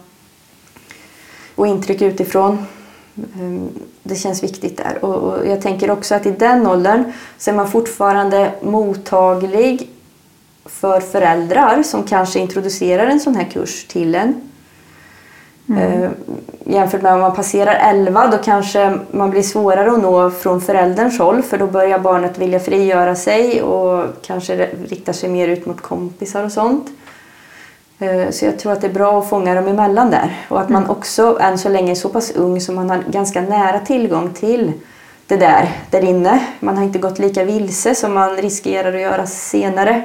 Och 1.55 1.67
intryck 1.67 2.03
utifrån. 2.03 2.67
Ehm, 3.17 3.69
det 4.03 4.15
känns 4.17 4.43
viktigt 4.43 4.77
där. 4.77 5.05
Och 5.05 5.47
jag 5.47 5.61
tänker 5.62 5.91
också 5.91 6.15
att 6.15 6.27
i 6.27 6.31
den 6.31 6.67
åldern 6.67 7.12
så 7.39 7.51
är 7.51 7.55
man 7.55 7.71
fortfarande 7.71 8.55
mottaglig 8.62 9.91
för 10.65 11.01
föräldrar 11.01 11.83
som 11.83 12.03
kanske 12.03 12.39
introducerar 12.39 13.07
en 13.07 13.21
sån 13.21 13.35
här 13.35 13.45
kurs 13.45 13.85
till 13.85 14.15
en. 14.15 14.51
Eh, 15.71 16.11
jämfört 16.64 17.02
med 17.02 17.14
om 17.14 17.21
man 17.21 17.35
passerar 17.35 17.75
11 17.75 18.26
då 18.26 18.38
kanske 18.38 18.99
man 19.11 19.31
blir 19.31 19.42
svårare 19.42 19.92
att 19.92 20.02
nå 20.02 20.31
från 20.31 20.61
förälderns 20.61 21.19
håll 21.19 21.42
för 21.42 21.59
då 21.59 21.66
börjar 21.66 21.99
barnet 21.99 22.38
vilja 22.38 22.61
frigöra 22.61 23.14
sig 23.14 23.62
och 23.62 24.04
kanske 24.23 24.69
riktar 24.88 25.12
sig 25.12 25.28
mer 25.28 25.49
ut 25.49 25.66
mot 25.66 25.81
kompisar 25.81 26.45
och 26.45 26.52
sånt. 26.52 26.90
Eh, 27.99 28.31
Så 28.31 28.45
jag 28.45 28.59
tror 28.59 28.73
att 28.73 28.81
det 28.81 28.87
är 28.87 28.92
bra 28.92 29.19
att 29.19 29.28
fånga 29.28 29.54
dem 29.54 29.66
emellan 29.69 30.11
där. 30.11 30.47
Och 30.49 30.61
att 30.61 30.69
man 30.69 30.88
också 30.88 31.38
än 31.40 31.59
så 31.59 31.69
länge 31.69 31.90
är 31.90 31.95
så 31.95 32.09
pass 32.09 32.31
ung 32.31 32.61
så 32.61 32.73
man 32.73 32.90
har 32.90 32.99
ganska 33.11 33.40
nära 33.40 33.78
tillgång 33.78 34.31
till 34.33 34.73
det 35.26 35.37
där, 35.37 35.69
där 35.90 36.04
inne. 36.04 36.40
Man 36.61 36.76
har 36.76 36.85
inte 36.85 36.99
gått 36.99 37.19
lika 37.19 37.45
vilse 37.45 37.95
som 37.95 38.14
man 38.14 38.37
riskerar 38.37 38.95
att 38.95 39.00
göra 39.00 39.26
senare. 39.26 40.02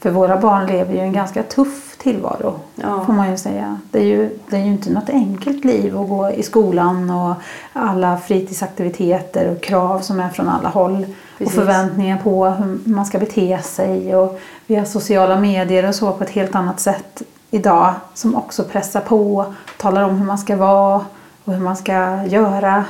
För 0.00 0.10
våra 0.10 0.36
barn 0.36 0.66
lever 0.66 0.94
ju 0.94 1.00
en 1.00 1.12
ganska 1.12 1.42
tuff 1.42 1.96
tillvaro. 1.98 2.60
Ja. 2.74 3.04
Får 3.04 3.12
man 3.12 3.30
ju 3.30 3.36
säga. 3.36 3.78
Det 3.90 3.98
är 3.98 4.04
ju, 4.04 4.38
det 4.48 4.56
är 4.56 4.60
ju 4.60 4.72
inte 4.72 4.92
något 4.92 5.10
enkelt 5.10 5.64
liv 5.64 5.98
att 5.98 6.08
gå 6.08 6.30
i 6.30 6.42
skolan 6.42 7.10
och 7.10 7.34
alla 7.72 8.18
fritidsaktiviteter 8.18 9.50
och 9.50 9.62
krav 9.62 10.00
som 10.00 10.20
är 10.20 10.28
från 10.28 10.48
alla 10.48 10.68
håll. 10.68 11.06
Precis. 11.38 11.58
Och 11.58 11.64
förväntningar 11.64 12.18
på 12.18 12.46
hur 12.46 12.78
man 12.84 13.06
ska 13.06 13.18
bete 13.18 13.58
sig. 13.62 14.16
Och 14.16 14.40
vi 14.66 14.74
har 14.74 14.84
sociala 14.84 15.40
medier 15.40 15.88
och 15.88 15.94
så 15.94 16.12
på 16.12 16.24
ett 16.24 16.30
helt 16.30 16.54
annat 16.54 16.80
sätt 16.80 17.22
idag. 17.50 17.94
Som 18.14 18.36
också 18.36 18.64
pressar 18.64 19.00
på, 19.00 19.54
talar 19.76 20.02
om 20.02 20.18
hur 20.18 20.26
man 20.26 20.38
ska 20.38 20.56
vara 20.56 21.04
och 21.44 21.52
hur 21.52 21.60
man 21.60 21.76
ska 21.76 22.24
göra. 22.24 22.84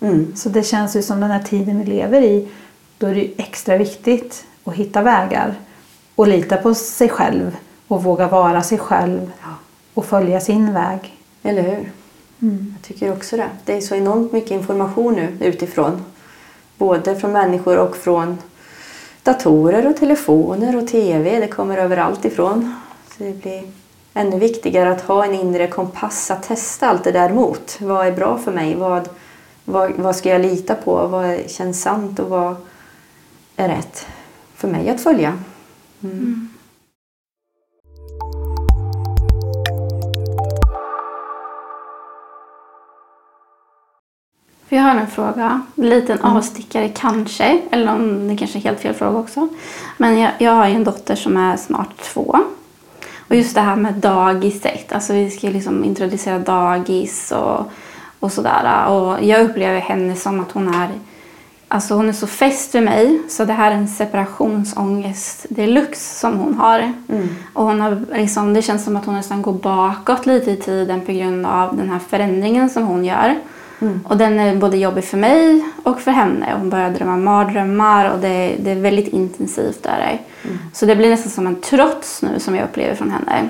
Mm. 0.00 0.36
Så 0.36 0.48
det 0.48 0.62
känns 0.62 0.96
ju 0.96 1.02
som 1.02 1.20
den 1.20 1.30
här 1.30 1.42
tiden 1.42 1.78
vi 1.78 1.84
lever 1.84 2.22
i, 2.22 2.48
då 2.98 3.06
är 3.06 3.14
det 3.14 3.20
ju 3.20 3.34
extra 3.36 3.76
viktigt 3.76 4.44
att 4.64 4.74
hitta 4.74 5.02
vägar 5.02 5.54
och 6.18 6.28
lita 6.28 6.56
på 6.56 6.74
sig 6.74 7.08
själv 7.08 7.56
och 7.88 8.02
våga 8.02 8.28
vara 8.28 8.62
sig 8.62 8.78
själv 8.78 9.32
och 9.94 10.04
följa 10.04 10.40
sin 10.40 10.74
väg. 10.74 11.16
Eller 11.42 11.62
hur? 11.62 11.92
Jag 12.72 12.82
tycker 12.82 13.12
också 13.12 13.36
det. 13.36 13.48
Det 13.64 13.76
är 13.76 13.80
så 13.80 13.94
enormt 13.94 14.32
mycket 14.32 14.50
information 14.50 15.14
nu 15.14 15.36
utifrån. 15.40 16.04
Både 16.78 17.16
från 17.16 17.32
människor 17.32 17.78
och 17.78 17.96
från 17.96 18.38
datorer 19.22 19.88
och 19.88 19.96
telefoner 19.96 20.76
och 20.76 20.88
TV. 20.88 21.40
Det 21.40 21.48
kommer 21.48 21.78
överallt 21.78 22.24
ifrån. 22.24 22.74
Så 23.08 23.24
det 23.24 23.42
blir 23.42 23.62
ännu 24.14 24.38
viktigare 24.38 24.90
att 24.90 25.00
ha 25.00 25.24
en 25.24 25.34
inre 25.34 25.66
kompass 25.66 26.30
att 26.30 26.42
testa 26.42 26.88
allt 26.88 27.04
det 27.04 27.12
där 27.12 27.32
mot. 27.32 27.78
Vad 27.80 28.06
är 28.06 28.12
bra 28.12 28.38
för 28.38 28.52
mig? 28.52 28.74
Vad, 28.74 29.08
vad, 29.64 29.92
vad 29.92 30.16
ska 30.16 30.28
jag 30.28 30.40
lita 30.40 30.74
på? 30.74 31.06
Vad 31.06 31.50
känns 31.50 31.82
sant 31.82 32.18
och 32.18 32.28
vad 32.28 32.56
är 33.56 33.68
rätt 33.68 34.06
för 34.54 34.68
mig 34.68 34.90
att 34.90 35.00
följa? 35.00 35.38
För 44.68 44.76
jag 44.76 44.82
har 44.82 44.94
en 44.94 45.06
fråga, 45.06 45.62
en 45.76 45.88
liten 45.88 46.20
avstickare 46.20 46.88
kanske, 46.88 47.60
eller 47.70 47.92
om 47.92 48.28
det 48.28 48.36
kanske 48.36 48.58
är 48.58 48.62
helt 48.62 48.80
fel 48.80 48.94
fråga 48.94 49.18
också. 49.18 49.48
Men 49.96 50.18
jag, 50.18 50.32
jag 50.38 50.52
har 50.52 50.66
en 50.66 50.84
dotter 50.84 51.14
som 51.14 51.36
är 51.36 51.56
snart 51.56 51.96
två. 51.96 52.38
Och 53.28 53.36
just 53.36 53.54
det 53.54 53.60
här 53.60 53.76
med 53.76 53.94
dagiset, 53.94 54.92
alltså 54.92 55.12
vi 55.12 55.30
ska 55.30 55.48
liksom 55.48 55.84
introducera 55.84 56.38
dagis 56.38 57.32
och, 57.32 57.70
och 58.20 58.32
sådär. 58.32 58.86
Och 58.88 59.24
jag 59.24 59.50
upplever 59.50 59.80
henne 59.80 60.16
som 60.16 60.40
att 60.40 60.52
hon 60.52 60.74
är, 60.74 60.90
alltså 61.68 61.94
hon 61.94 62.08
är 62.08 62.12
så 62.12 62.26
fäst 62.26 62.74
vid 62.74 62.82
mig. 62.82 63.20
Så 63.28 63.44
det 63.44 63.52
här 63.52 63.70
är 63.70 63.74
en 63.74 63.88
separationsångest 63.88 65.46
deluxe 65.48 66.20
som 66.20 66.38
hon 66.38 66.54
har. 66.54 66.92
Och 67.52 67.64
hon 67.64 67.80
har 67.80 68.04
liksom, 68.14 68.54
det 68.54 68.62
känns 68.62 68.84
som 68.84 68.96
att 68.96 69.04
hon 69.06 69.14
nästan 69.14 69.42
går 69.42 69.52
bakåt 69.52 70.26
lite 70.26 70.50
i 70.50 70.56
tiden 70.56 71.00
på 71.00 71.12
grund 71.12 71.46
av 71.46 71.76
den 71.76 71.90
här 71.90 71.98
förändringen 71.98 72.70
som 72.70 72.86
hon 72.86 73.04
gör. 73.04 73.38
Och 74.04 74.16
den 74.16 74.40
är 74.40 74.56
både 74.56 74.76
jobbig 74.76 75.04
för 75.04 75.16
mig 75.16 75.64
och 75.82 76.00
för 76.00 76.10
henne. 76.10 76.54
Hon 76.58 76.70
börjar 76.70 76.90
drömma 76.90 77.16
mardrömmar 77.16 78.10
och 78.10 78.18
det, 78.18 78.56
det 78.58 78.70
är 78.70 78.80
väldigt 78.80 79.08
intensivt 79.08 79.82
där. 79.82 80.20
Så 80.72 80.86
det 80.86 80.96
blir 80.96 81.10
nästan 81.10 81.30
som 81.30 81.46
en 81.46 81.60
trots 81.60 82.22
nu 82.22 82.40
som 82.40 82.54
jag 82.54 82.64
upplever 82.64 82.94
från 82.94 83.10
henne. 83.10 83.48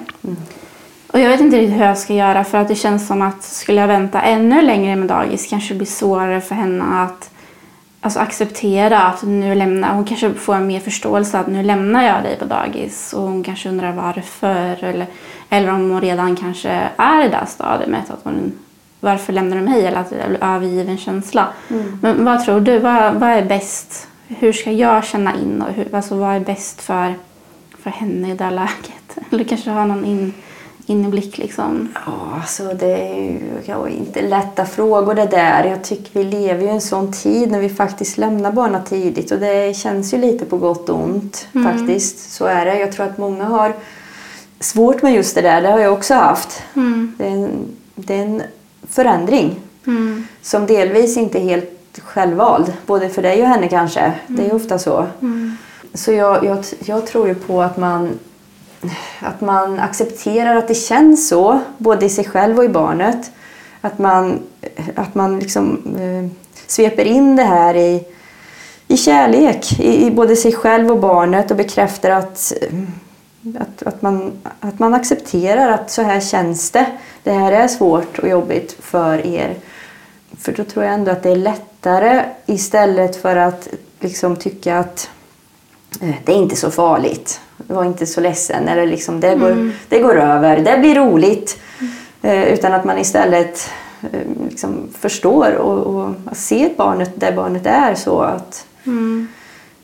Och 1.12 1.20
jag 1.20 1.28
vet 1.28 1.40
inte 1.40 1.56
riktigt 1.56 1.76
hur 1.76 1.84
jag 1.84 1.98
ska 1.98 2.14
göra 2.14 2.44
för 2.44 2.58
att 2.58 2.68
det 2.68 2.74
känns 2.74 3.06
som 3.06 3.22
att 3.22 3.42
skulle 3.42 3.80
jag 3.80 3.88
vänta 3.88 4.20
ännu 4.20 4.62
längre 4.62 4.96
med 4.96 5.08
dagis 5.08 5.46
kanske 5.50 5.74
det 5.74 5.78
blir 5.78 5.86
svårare 5.86 6.40
för 6.40 6.54
henne 6.54 6.84
att 6.84 7.30
alltså, 8.00 8.20
acceptera 8.20 9.02
att 9.02 9.22
nu 9.22 9.54
lämnar 9.54 9.94
hon 9.94 10.04
kanske 10.04 10.34
får 10.34 10.54
en 10.54 10.66
mer 10.66 10.80
förståelse 10.80 11.38
att 11.38 11.46
nu 11.46 11.62
lämnar 11.62 12.02
jag 12.02 12.22
dig 12.22 12.36
på 12.36 12.44
dagis 12.44 13.12
och 13.12 13.22
hon 13.22 13.44
kanske 13.44 13.68
undrar 13.68 13.92
varför 13.92 14.84
eller, 14.84 15.06
eller 15.50 15.72
om 15.72 15.90
hon 15.90 16.00
redan 16.00 16.36
kanske 16.36 16.90
är 16.96 17.24
i 17.24 17.28
det 17.28 17.36
här 17.36 17.46
stadiet 17.46 18.10
att 18.10 18.20
hon 18.24 18.52
varför 19.00 19.32
lämnar 19.32 19.56
du 19.56 19.62
mig 19.62 19.86
eller 19.86 20.00
att 20.00 20.10
det 20.10 20.16
är 20.16 20.26
en 20.26 20.36
övergiven 20.36 20.98
känsla. 20.98 21.48
Men 22.00 22.24
vad 22.24 22.44
tror 22.44 22.60
du, 22.60 22.78
vad, 22.78 23.14
vad 23.14 23.30
är 23.30 23.44
bäst? 23.44 24.08
Hur 24.28 24.52
ska 24.52 24.72
jag 24.72 25.04
känna 25.04 25.34
in 25.34 25.62
och 25.62 25.72
hur, 25.72 25.94
alltså, 25.94 26.16
vad 26.16 26.36
är 26.36 26.40
bäst 26.40 26.80
för, 26.80 27.14
för 27.78 27.90
henne 27.90 28.30
i 28.30 28.34
det 28.34 28.44
här 28.44 28.50
läget? 28.50 29.18
Eller 29.30 29.44
kanske 29.44 29.70
ha 29.70 29.84
någon 29.84 30.04
in, 30.04 30.34
inblick 30.88 31.38
liksom. 31.38 31.88
Ja, 32.06 32.38
alltså 32.40 32.74
det 32.74 33.10
är 33.10 33.14
ju 33.14 33.40
ja, 33.64 33.88
inte 33.88 34.22
lätta 34.22 34.66
frågor 34.66 35.14
det 35.14 35.26
där. 35.26 35.64
Jag 35.64 35.84
tycker 35.84 36.18
vi 36.18 36.24
lever 36.24 36.62
ju 36.62 36.68
i 36.68 36.70
en 36.70 36.80
sån 36.80 37.12
tid 37.12 37.50
när 37.50 37.60
vi 37.60 37.68
faktiskt 37.68 38.18
lämnar 38.18 38.52
barnen 38.52 38.84
tidigt 38.84 39.30
och 39.30 39.38
det 39.38 39.76
känns 39.76 40.14
ju 40.14 40.18
lite 40.18 40.44
på 40.44 40.56
gott 40.56 40.88
och 40.88 41.04
ont 41.04 41.48
faktiskt. 41.64 42.32
Så 42.32 42.44
är 42.44 42.64
det. 42.64 42.78
Jag 42.78 42.92
tror 42.92 43.06
att 43.06 43.18
många 43.18 43.44
har 43.44 43.74
svårt 44.60 45.02
med 45.02 45.14
just 45.14 45.34
det 45.34 45.42
där. 45.42 45.62
Det 45.62 45.70
har 45.70 45.78
jag 45.78 45.92
också 45.92 46.14
haft. 46.14 46.62
Det, 47.18 47.26
är 47.26 47.30
en, 47.30 47.50
det 47.94 48.14
är 48.14 48.22
en 48.22 48.42
förändring 48.88 49.60
som 50.42 50.66
delvis 50.66 51.16
inte 51.16 51.38
är 51.38 51.42
helt 51.42 52.00
självvald. 52.02 52.72
Både 52.86 53.08
för 53.08 53.22
dig 53.22 53.42
och 53.42 53.48
henne 53.48 53.68
kanske. 53.68 54.12
Det 54.26 54.42
är 54.42 54.46
ju 54.46 54.54
ofta 54.54 54.78
så. 54.78 55.06
Så 55.94 56.12
jag, 56.12 56.44
jag, 56.44 56.64
jag 56.84 57.06
tror 57.06 57.28
ju 57.28 57.34
på 57.34 57.62
att 57.62 57.76
man, 57.76 58.10
att 59.20 59.40
man 59.40 59.80
accepterar 59.80 60.56
att 60.56 60.68
det 60.68 60.74
känns 60.74 61.28
så, 61.28 61.60
både 61.78 62.06
i 62.06 62.08
sig 62.08 62.24
själv 62.24 62.58
och 62.58 62.64
i 62.64 62.68
barnet. 62.68 63.30
Att 63.80 63.98
man, 63.98 64.42
att 64.94 65.14
man 65.14 65.38
liksom 65.38 65.96
eh, 65.98 66.38
sveper 66.66 67.04
in 67.04 67.36
det 67.36 67.42
här 67.42 67.76
i, 67.76 68.04
i 68.88 68.96
kärlek, 68.96 69.80
i, 69.80 70.06
i 70.06 70.10
både 70.10 70.36
sig 70.36 70.52
själv 70.52 70.90
och 70.90 71.00
barnet 71.00 71.50
och 71.50 71.56
bekräftar 71.56 72.10
att, 72.10 72.52
eh, 72.62 72.78
att, 73.60 73.82
att, 73.82 74.02
man, 74.02 74.32
att 74.60 74.78
man 74.78 74.94
accepterar 74.94 75.72
att 75.72 75.90
så 75.90 76.02
här 76.02 76.20
känns 76.20 76.70
det. 76.70 76.86
Det 77.22 77.32
här 77.32 77.52
är 77.52 77.68
svårt 77.68 78.18
och 78.18 78.28
jobbigt 78.28 78.76
för 78.80 79.26
er. 79.26 79.56
För 80.38 80.52
då 80.52 80.64
tror 80.64 80.84
jag 80.84 80.94
ändå 80.94 81.10
att 81.10 81.22
det 81.22 81.30
är 81.30 81.36
lättare 81.36 82.24
istället 82.46 83.16
för 83.16 83.36
att 83.36 83.68
liksom 84.00 84.36
tycka 84.36 84.78
att 84.78 85.10
eh, 86.00 86.14
det 86.24 86.32
är 86.32 86.36
inte 86.36 86.56
så 86.56 86.70
farligt. 86.70 87.40
Var 87.68 87.84
inte 87.84 88.06
så 88.06 88.20
ledsen. 88.20 88.68
Eller 88.68 88.86
liksom, 88.86 89.20
det, 89.20 89.34
går, 89.34 89.70
det 89.88 89.98
går 89.98 90.16
över. 90.16 90.60
Det 90.60 90.78
blir 90.78 90.94
roligt. 90.94 91.58
Eh, 92.22 92.52
utan 92.52 92.72
att 92.72 92.84
man 92.84 92.98
istället 92.98 93.70
eh, 94.12 94.20
liksom 94.48 94.88
förstår 94.98 95.54
och, 95.54 95.86
och 95.86 96.36
ser 96.36 96.70
barnet 96.76 97.10
där 97.14 97.32
barnet 97.32 97.66
är. 97.66 97.94
så 97.94 98.20
att 98.20 98.66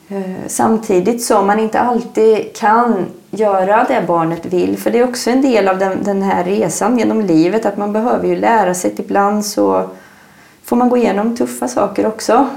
eh, 0.08 0.46
Samtidigt 0.46 1.22
som 1.22 1.46
man 1.46 1.58
inte 1.60 1.80
alltid 1.80 2.56
kan 2.56 3.06
göra 3.30 3.84
det 3.88 4.04
barnet 4.06 4.46
vill. 4.46 4.78
För 4.78 4.90
det 4.90 4.98
är 4.98 5.08
också 5.08 5.30
en 5.30 5.42
del 5.42 5.68
av 5.68 5.78
den, 5.78 6.02
den 6.02 6.22
här 6.22 6.44
resan 6.44 6.98
genom 6.98 7.20
livet. 7.20 7.66
Att 7.66 7.76
man 7.76 7.92
behöver 7.92 8.28
ju 8.28 8.36
lära 8.36 8.74
sig. 8.74 8.94
Ibland 8.98 9.46
så 9.46 9.88
får 10.64 10.76
man 10.76 10.88
gå 10.88 10.96
igenom 10.96 11.36
tuffa 11.36 11.68
saker 11.68 12.06
också. 12.06 12.48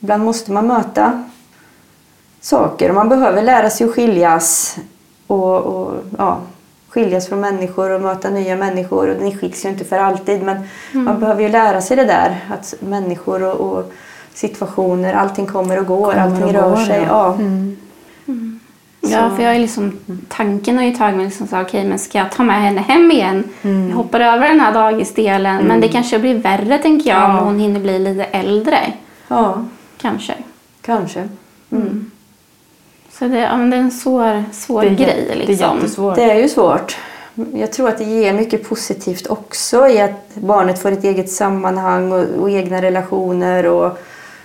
Ibland 0.00 0.24
måste 0.24 0.52
man 0.52 0.66
möta 0.66 1.24
saker 2.42 2.92
man 2.92 3.08
behöver 3.08 3.42
lära 3.42 3.70
sig 3.70 3.86
att 3.86 3.92
skiljas 3.94 4.76
och, 5.26 5.56
och 5.56 5.92
ja, 6.18 6.38
skiljas 6.88 7.28
från 7.28 7.40
människor 7.40 7.90
och 7.90 8.00
möta 8.00 8.30
nya 8.30 8.56
människor. 8.56 9.08
Och 9.10 9.22
ni 9.22 9.36
skiljs 9.36 9.64
ju 9.64 9.68
inte 9.68 9.84
för 9.84 9.98
alltid 9.98 10.42
men 10.42 10.56
man 10.92 11.20
behöver 11.20 11.42
ju 11.42 11.48
lära 11.48 11.80
sig 11.80 11.96
det 11.96 12.04
där 12.04 12.36
att 12.50 12.74
människor 12.80 13.42
och, 13.42 13.54
och 13.78 13.92
situationer, 14.34 15.14
allting 15.14 15.46
kommer 15.46 15.78
och 15.80 15.86
går, 15.86 16.12
Kommer 16.12 16.18
allting 16.22 16.44
och 16.44 16.52
rör 16.52 16.70
går, 16.70 16.76
sig. 16.76 17.02
ja. 17.08 17.08
Ja. 17.08 17.34
Mm. 17.34 18.58
Ja, 19.00 19.30
för 19.36 19.42
jag 19.42 19.54
är 19.54 19.58
liksom, 19.58 19.98
tanken 20.28 20.76
har 20.76 20.84
ju 20.84 20.94
tagit 20.94 21.16
mig 21.16 21.24
liksom 21.26 21.46
så 21.46 21.60
okej 21.60 21.84
men 21.84 21.98
ska 21.98 22.18
jag 22.18 22.30
ta 22.32 22.42
med 22.42 22.62
henne 22.62 22.80
hem 22.80 23.10
igen? 23.10 23.44
Jag 23.62 23.96
hoppar 23.96 24.20
över 24.20 24.48
den 24.48 24.60
här 24.60 24.72
dagisdelen. 24.72 25.64
Men 25.64 25.80
det 25.80 25.88
kanske 25.88 26.18
blir 26.18 26.34
värre 26.38 26.78
tänker 26.78 27.10
jag 27.10 27.24
om 27.30 27.36
Ja. 27.36 27.42
hon 27.42 27.58
hinner 27.58 27.80
bli 27.80 27.98
lite 27.98 28.24
äldre. 28.24 28.78
ja, 29.28 29.64
Kanske. 30.00 30.34
kanske. 30.82 31.28
Så 33.18 33.24
det, 33.28 33.38
ja, 33.38 33.56
men 33.56 33.70
det 33.70 33.76
är 33.76 33.80
en 33.80 33.90
svår, 33.90 34.44
svår 34.52 34.82
Det 34.82 34.88
grej 34.90 35.44
liksom. 35.46 35.56
Det 35.56 35.64
är 35.64 35.74
jättesvårt. 35.74 36.14
Det 36.16 36.22
är 36.30 36.34
ju 36.34 36.48
svårt. 36.48 36.96
Jag 37.54 37.72
tror 37.72 37.88
att 37.88 37.98
det 37.98 38.04
ger 38.04 38.32
mycket 38.32 38.68
positivt 38.68 39.26
också 39.26 39.88
i 39.88 40.00
att 40.00 40.34
barnet 40.34 40.78
får 40.82 40.92
ett 40.92 41.04
eget 41.04 41.30
sammanhang 41.30 42.12
och, 42.12 42.24
och 42.40 42.50
egna 42.50 42.82
relationer 42.82 43.66
och, 43.66 43.98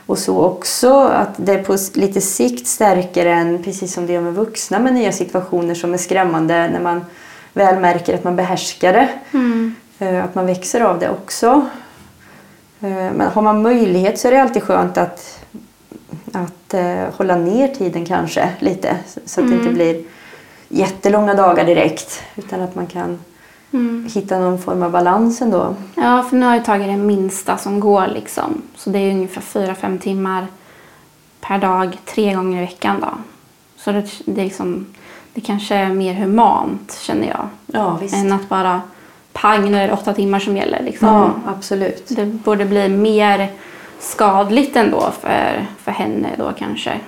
och 0.05 0.17
så 0.17 0.41
också. 0.43 0.93
Att 1.00 1.29
det 1.36 1.57
på 1.57 1.77
lite 1.93 2.21
sikt 2.21 2.67
stärker 2.67 3.25
en, 3.25 3.63
precis 3.63 3.93
som 3.93 4.07
det 4.07 4.13
gör 4.13 4.21
med 4.21 4.33
vuxna, 4.33 4.79
med 4.79 4.93
nya 4.93 5.12
situationer 5.12 5.75
som 5.75 5.93
är 5.93 5.97
skrämmande 5.97 6.69
när 6.69 6.79
man 6.79 7.05
väl 7.53 7.79
märker 7.79 8.13
att 8.13 8.24
man 8.24 8.36
behärskar 8.36 8.93
det. 8.93 9.09
Mm. 9.31 9.75
Eh, 10.00 10.24
Att 10.24 10.36
man 10.36 10.45
växer 10.45 10.81
av 10.81 11.00
det 11.00 11.09
också. 11.09 11.65
Eh, 12.81 12.89
Men 12.89 13.21
har 13.21 13.41
man 13.41 13.62
möjlighet 13.62 14.19
så 14.19 14.27
är 14.27 14.31
det 14.31 14.41
alltid 14.41 14.63
skönt 14.63 14.97
att, 14.97 15.37
att 16.31 16.73
eh, 16.73 17.03
hålla 17.17 17.35
ner 17.35 17.67
tiden 17.67 18.05
kanske 18.05 18.49
lite. 18.59 18.97
så- 19.25 19.41
att 19.41 19.47
det 19.49 19.55
inte 19.55 19.69
blir 19.73 20.03
jättelånga 20.69 21.33
dagar 21.33 21.65
direkt. 21.65 22.21
Utan 22.35 22.61
att 22.61 22.75
man 22.75 22.87
kan 22.87 23.19
Mm. 23.71 24.07
hitta 24.13 24.39
någon 24.39 24.59
form 24.59 24.83
av 24.83 24.91
balans 24.91 25.41
ändå. 25.41 25.75
Ja, 25.96 26.24
för 26.29 26.35
nu 26.37 26.46
har 26.46 26.55
jag 26.55 26.65
tagit 26.65 26.87
det 26.87 26.98
minsta 26.98 27.57
som 27.57 27.79
går 27.79 28.07
liksom. 28.07 28.61
Så 28.75 28.89
det 28.89 29.00
är 29.00 29.11
ungefär 29.11 29.41
4-5 29.41 30.00
timmar 30.00 30.48
per 31.41 31.57
dag, 31.57 31.98
tre 32.05 32.33
gånger 32.33 32.57
i 32.57 32.65
veckan 32.65 32.96
då. 33.01 33.07
Så 33.77 33.91
det, 33.91 34.05
det, 34.25 34.41
är 34.41 34.46
liksom, 34.46 34.85
det 35.33 35.41
kanske 35.41 35.75
är 35.75 35.89
mer 35.89 36.13
humant 36.13 36.98
känner 37.01 37.27
jag. 37.27 37.48
Ja, 37.65 37.98
visst. 38.01 38.15
Än 38.15 38.31
att 38.31 38.50
bara 38.50 38.81
pang, 39.33 39.72
nu 39.72 39.77
är 39.77 39.87
det 39.87 39.93
åtta 39.93 40.13
timmar 40.13 40.39
som 40.39 40.57
gäller. 40.57 40.83
Liksom. 40.83 41.07
Ja, 41.07 41.31
absolut. 41.48 42.03
Det 42.07 42.25
borde 42.25 42.65
bli 42.65 42.89
mer 42.89 43.51
skadligt 44.00 44.75
ändå 44.75 45.12
för, 45.22 45.66
för 45.79 45.92
henne 45.92 46.29
då 46.38 46.53
kanske. 46.57 47.00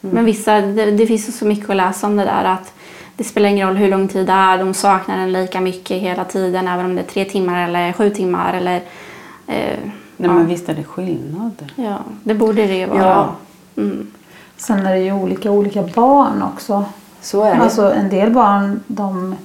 Men 0.00 0.24
vissa, 0.24 0.60
det, 0.60 0.90
det 0.90 1.06
finns 1.06 1.28
ju 1.28 1.32
så 1.32 1.44
mycket 1.44 1.70
att 1.70 1.76
läsa 1.76 2.06
om 2.06 2.16
det 2.16 2.24
där 2.24 2.44
att 2.44 2.72
det 3.16 3.24
spelar 3.24 3.48
ingen 3.48 3.68
roll 3.68 3.76
hur 3.76 3.88
lång 3.88 4.08
tid 4.08 4.26
det 4.26 4.32
är, 4.32 4.58
de 4.58 4.74
saknar 4.74 5.16
den 5.18 5.32
lika 5.32 5.60
mycket 5.60 6.02
hela 6.02 6.24
tiden 6.24 6.68
även 6.68 6.84
om 6.84 6.94
det 6.94 7.00
är 7.00 7.06
tre 7.06 7.24
timmar 7.24 7.68
eller 7.68 7.92
sju 7.92 8.10
timmar 8.10 8.54
eller 8.54 8.76
eh, 9.46 9.78
Nej, 10.16 10.30
ja. 10.30 10.32
men 10.32 10.46
visst 10.46 10.68
är 10.68 10.74
det 10.74 10.84
skillnad. 10.84 11.72
ja, 11.76 11.98
det 12.24 12.34
borde 12.34 12.66
det 12.66 12.76
ju 12.76 12.86
vara. 12.86 13.00
Ja. 13.00 13.34
Mm. 13.76 14.12
Sen 14.56 14.86
är 14.86 14.94
det 14.94 15.00
ju 15.00 15.12
olika 15.12 15.50
olika 15.50 15.82
barn 15.82 16.42
också. 16.42 16.84
Så 17.20 17.42
är 17.42 17.54
det. 17.54 17.62
Alltså 17.62 17.92
en 17.92 18.08
del 18.08 18.30
barn 18.30 18.80
de, 18.86 19.36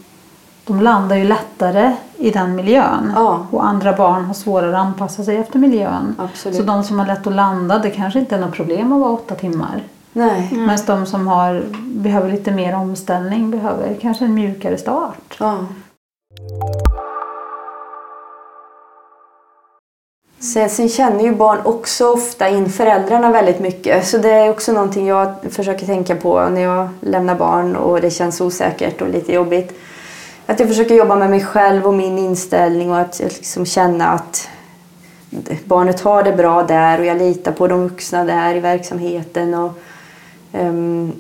de 0.68 0.82
landar 0.82 1.16
ju 1.16 1.24
lättare 1.24 1.96
i 2.18 2.32
den 2.32 2.56
miljön. 2.56 3.12
Ja. 3.16 3.48
Och 3.52 3.66
andra 3.66 3.94
barn 3.94 4.26
har 4.26 4.34
svårare 4.34 4.78
att 4.78 4.86
anpassa 4.86 5.24
sig 5.24 5.38
efter 5.38 5.60
miljön. 5.60 6.16
Absolut. 6.18 6.58
Så 6.58 6.64
de 6.64 6.84
som 6.84 7.00
har 7.00 7.08
lätt 7.08 7.28
att 7.28 7.34
landa, 7.34 7.80
det 7.80 7.90
kanske 7.90 8.20
inte 8.20 8.36
är 8.36 8.40
något 8.40 8.54
problem 8.54 8.94
att 8.94 9.00
vara 9.00 9.12
åtta 9.12 9.36
timmar. 9.36 9.84
Nej. 10.14 10.50
Medan 10.52 10.78
de 10.86 11.06
som 11.06 11.28
har, 11.28 11.64
behöver 11.84 12.32
lite 12.32 12.52
mer 12.52 12.76
omställning 12.76 13.52
behöver 13.52 13.98
kanske 14.02 14.26
en 14.26 14.34
mjukare 14.34 14.78
start. 14.78 15.38
Ja. 15.40 15.58
Sen, 20.40 20.70
sen 20.70 20.90
känner 20.90 21.24
ju 21.24 21.36
barn 21.36 21.58
också 21.66 22.14
ofta 22.14 22.50
in 22.50 22.70
föräldrarna 22.70 23.32
väldigt 23.32 23.60
mycket. 23.60 24.08
Så 24.08 24.18
det 24.18 24.30
är 24.30 24.50
också 24.50 24.72
någonting 24.72 25.08
jag 25.08 25.34
försöker 25.50 25.86
tänka 25.86 26.16
på 26.16 26.50
när 26.50 26.62
jag 26.62 26.90
lämnar 27.02 27.36
barn 27.36 27.76
och 27.76 28.02
det 28.02 28.10
känns 28.10 28.42
osäkert 28.42 29.02
och 29.02 29.10
lite 29.10 29.34
jobbigt. 29.34 29.74
Att 30.50 30.60
jag 30.60 30.70
försöker 30.70 30.96
jobba 30.96 31.16
med 31.16 31.30
mig 31.30 31.44
själv 31.44 31.88
och 31.88 31.94
min 31.94 32.18
inställning 32.18 32.92
och 32.92 33.00
att 33.00 33.20
jag 33.20 33.32
liksom 33.32 33.66
känna 33.66 34.08
att 34.08 34.50
barnet 35.66 36.02
har 36.02 36.24
det 36.24 36.32
bra 36.32 36.64
där 36.64 37.00
och 37.00 37.06
jag 37.06 37.18
litar 37.18 37.52
på 37.52 37.68
de 37.68 37.84
vuxna 37.84 38.24
där 38.24 38.56
i 38.56 38.60
verksamheten. 38.60 39.54
Och, 39.54 39.72
um, 40.52 41.14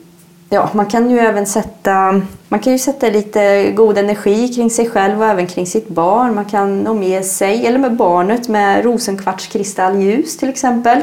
ja, 0.49 0.69
man 0.73 0.85
kan 0.85 1.09
ju 1.09 1.19
även 1.19 1.45
sätta, 1.45 2.21
man 2.47 2.59
kan 2.59 2.73
ju 2.73 2.79
sätta 2.79 3.09
lite 3.09 3.71
god 3.71 3.97
energi 3.97 4.53
kring 4.53 4.69
sig 4.69 4.89
själv 4.89 5.21
och 5.21 5.27
även 5.27 5.47
kring 5.47 5.67
sitt 5.67 5.87
barn. 5.87 6.35
Man 6.35 6.45
kan 6.45 6.87
omge 6.87 7.23
sig, 7.23 7.65
eller 7.65 7.79
med 7.79 7.95
barnet, 7.95 8.47
med 8.47 8.85
rosenkvartskristallljus 8.85 10.37
till 10.37 10.49
exempel. 10.49 11.01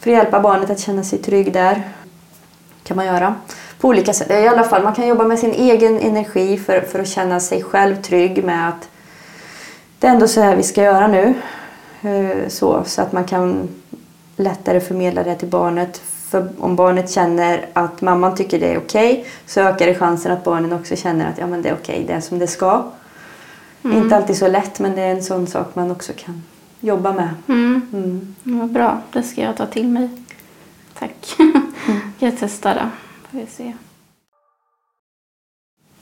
För 0.00 0.10
att 0.10 0.16
hjälpa 0.16 0.40
barnet 0.40 0.70
att 0.70 0.80
känna 0.80 1.04
sig 1.04 1.18
trygg 1.18 1.52
där. 1.52 1.82
kan 2.82 2.96
man 2.96 3.06
göra. 3.06 3.34
På 3.86 3.90
olika 3.90 4.12
sätt. 4.12 4.30
I 4.30 4.46
alla 4.46 4.64
fall, 4.64 4.82
man 4.82 4.94
kan 4.94 5.06
jobba 5.06 5.24
med 5.24 5.38
sin 5.38 5.52
egen 5.52 6.00
energi 6.00 6.58
för, 6.58 6.80
för 6.80 6.98
att 6.98 7.08
känna 7.08 7.40
sig 7.40 7.62
själv 7.62 7.96
trygg 8.02 8.44
med 8.44 8.68
att 8.68 8.88
det 9.98 10.06
är 10.06 10.10
ändå 10.10 10.28
så 10.28 10.40
här 10.40 10.56
vi 10.56 10.62
ska 10.62 10.82
göra 10.82 11.06
nu. 11.06 11.34
Eh, 12.02 12.48
Så, 12.48 12.84
så 12.84 13.02
att 13.02 13.12
man 13.12 13.24
kan 13.24 13.68
lättare 14.36 14.80
förmedla 14.80 15.22
det 15.22 15.34
till 15.34 15.48
barnet. 15.48 15.98
För 16.28 16.48
om 16.58 16.76
barnet 16.76 17.10
känner 17.10 17.68
att 17.72 18.00
mamman 18.00 18.34
tycker 18.34 18.60
det 18.60 18.72
är 18.72 18.78
okej 18.78 19.26
så 19.46 19.60
ökar 19.60 19.86
det 19.86 19.94
chansen 19.94 20.32
att 20.32 20.44
barnen 20.44 20.72
också 20.72 20.96
känner 20.96 21.30
att 21.30 21.38
ja, 21.38 21.46
men 21.46 21.62
det 21.62 21.68
är 21.68 21.74
okej, 21.74 22.04
det 22.06 22.12
är 22.12 22.20
som 22.20 22.38
det 22.38 22.46
ska. 22.46 22.84
Inte 23.82 24.16
alltid 24.16 24.36
så 24.36 24.48
lätt 24.48 24.80
men 24.80 24.94
det 24.94 25.02
är 25.02 25.10
en 25.10 25.22
sån 25.22 25.46
sak 25.46 25.74
man 25.74 25.90
också 25.90 26.12
kan 26.16 26.42
jobba 26.80 27.12
med. 27.12 27.28
Mm. 27.48 27.88
Mm. 27.92 28.34
Vad 28.42 28.70
bra, 28.70 29.00
det 29.12 29.22
ska 29.22 29.42
jag 29.42 29.56
ta 29.56 29.66
till 29.66 29.88
mig. 29.88 30.08
Tack. 30.98 31.36
Mm. 31.38 31.72
jag 32.18 32.32
testar 32.40 32.74
det. 32.74 32.90
Får 33.36 33.40
vi 33.40 33.46
se. 33.46 33.72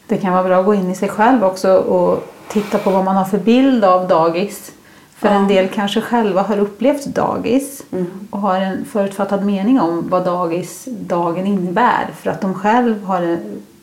Det 0.07 0.17
kan 0.19 0.33
vara 0.33 0.43
bra 0.45 0.61
att 0.61 0.67
gå 0.67 0.75
in 0.75 0.91
i 0.91 0.95
sig 0.95 1.09
själv 1.09 1.45
också 1.45 1.77
och 1.77 2.29
titta 2.49 2.79
på 2.79 2.91
vad 2.91 3.05
man 3.05 3.17
har 3.17 3.25
för 3.25 3.39
bild 3.39 3.85
av 3.85 4.09
dagis. 4.09 4.73
För 5.15 5.29
Ja. 5.29 5.35
en 5.35 5.49
del 5.49 5.69
kanske 5.69 6.01
själva 6.01 6.43
har 6.43 6.59
upplevt 6.59 7.07
dagis 7.07 7.83
Mm. 7.93 8.07
och 8.31 8.39
har 8.41 8.61
en 8.61 8.85
förutfattad 8.85 9.45
mening 9.47 9.81
om 9.81 10.09
vad 10.09 10.25
dagisdagen 10.25 11.47
innebär 11.47 12.09
för 12.23 12.31
att 12.31 12.41
de 12.41 12.55
själv 12.55 13.05
har 13.05 13.23
eh, 13.23 13.39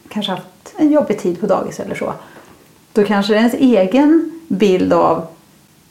kanske 0.09 0.31
haft 0.31 0.73
en 0.77 0.91
jobbig 0.91 1.19
tid 1.19 1.39
på 1.39 1.47
dagis 1.47 1.79
eller 1.79 1.95
så. 1.95 2.13
Då 2.93 3.03
kanske 3.03 3.33
det 3.33 3.37
är 3.37 3.43
ens 3.43 3.53
egen 3.53 4.39
bild 4.47 4.93
av 4.93 5.27